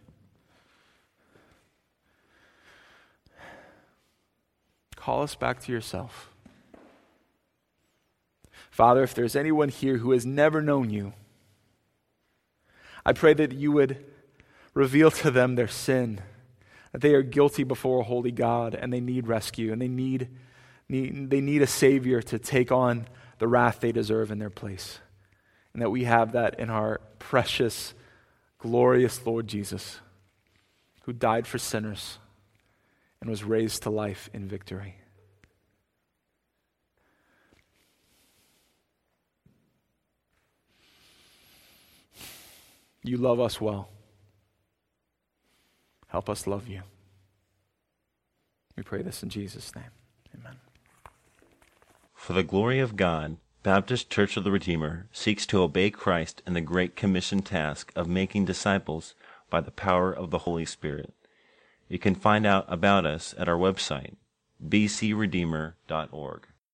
Call 4.95 5.21
us 5.21 5.35
back 5.35 5.59
to 5.61 5.71
yourself. 5.71 6.31
Father, 8.71 9.03
if 9.03 9.13
there's 9.13 9.35
anyone 9.35 9.69
here 9.69 9.97
who 9.97 10.11
has 10.11 10.25
never 10.25 10.61
known 10.61 10.89
you, 10.89 11.13
I 13.05 13.13
pray 13.13 13.35
that 13.35 13.51
you 13.51 13.71
would 13.71 14.03
reveal 14.73 15.11
to 15.11 15.29
them 15.29 15.55
their 15.55 15.67
sin, 15.67 16.21
that 16.91 17.01
they 17.01 17.13
are 17.13 17.21
guilty 17.21 17.63
before 17.63 18.01
a 18.01 18.03
holy 18.03 18.31
God 18.31 18.73
and 18.73 18.91
they 18.91 18.99
need 18.99 19.27
rescue 19.27 19.71
and 19.71 19.79
they 19.79 19.87
need, 19.87 20.27
they 20.89 21.41
need 21.41 21.61
a 21.61 21.67
Savior 21.67 22.21
to 22.21 22.39
take 22.39 22.71
on 22.71 23.07
the 23.39 23.47
wrath 23.47 23.79
they 23.79 23.91
deserve 23.91 24.31
in 24.31 24.39
their 24.39 24.49
place. 24.49 24.99
And 25.73 25.81
that 25.81 25.89
we 25.89 26.05
have 26.05 26.33
that 26.33 26.59
in 26.59 26.69
our 26.69 27.01
precious, 27.19 27.93
glorious 28.59 29.25
Lord 29.25 29.47
Jesus, 29.47 29.99
who 31.03 31.13
died 31.13 31.47
for 31.47 31.57
sinners 31.57 32.19
and 33.19 33.29
was 33.29 33.43
raised 33.43 33.83
to 33.83 33.89
life 33.89 34.29
in 34.33 34.47
victory. 34.47 34.95
You 43.03 43.17
love 43.17 43.39
us 43.39 43.59
well. 43.61 43.89
Help 46.07 46.29
us 46.29 46.47
love 46.47 46.67
you. 46.67 46.81
We 48.75 48.83
pray 48.83 49.01
this 49.01 49.21
in 49.21 49.29
Jesus' 49.29 49.75
name. 49.75 49.83
For 52.25 52.33
the 52.33 52.41
glory 52.41 52.79
of 52.79 52.95
God, 52.95 53.37
Baptist 53.61 54.09
Church 54.09 54.35
of 54.35 54.43
the 54.43 54.49
Redeemer 54.51 55.07
seeks 55.11 55.45
to 55.45 55.61
obey 55.61 55.91
Christ 55.91 56.41
in 56.47 56.55
the 56.55 56.59
Great 56.59 56.95
Commission 56.95 57.43
task 57.43 57.91
of 57.95 58.07
making 58.07 58.45
disciples 58.45 59.13
by 59.51 59.61
the 59.61 59.69
power 59.69 60.11
of 60.11 60.31
the 60.31 60.39
Holy 60.39 60.65
Spirit. 60.65 61.13
You 61.87 61.99
can 61.99 62.15
find 62.15 62.47
out 62.47 62.65
about 62.67 63.05
us 63.05 63.35
at 63.37 63.47
our 63.47 63.59
website, 63.59 64.15
bcredeemer.org. 64.67 66.47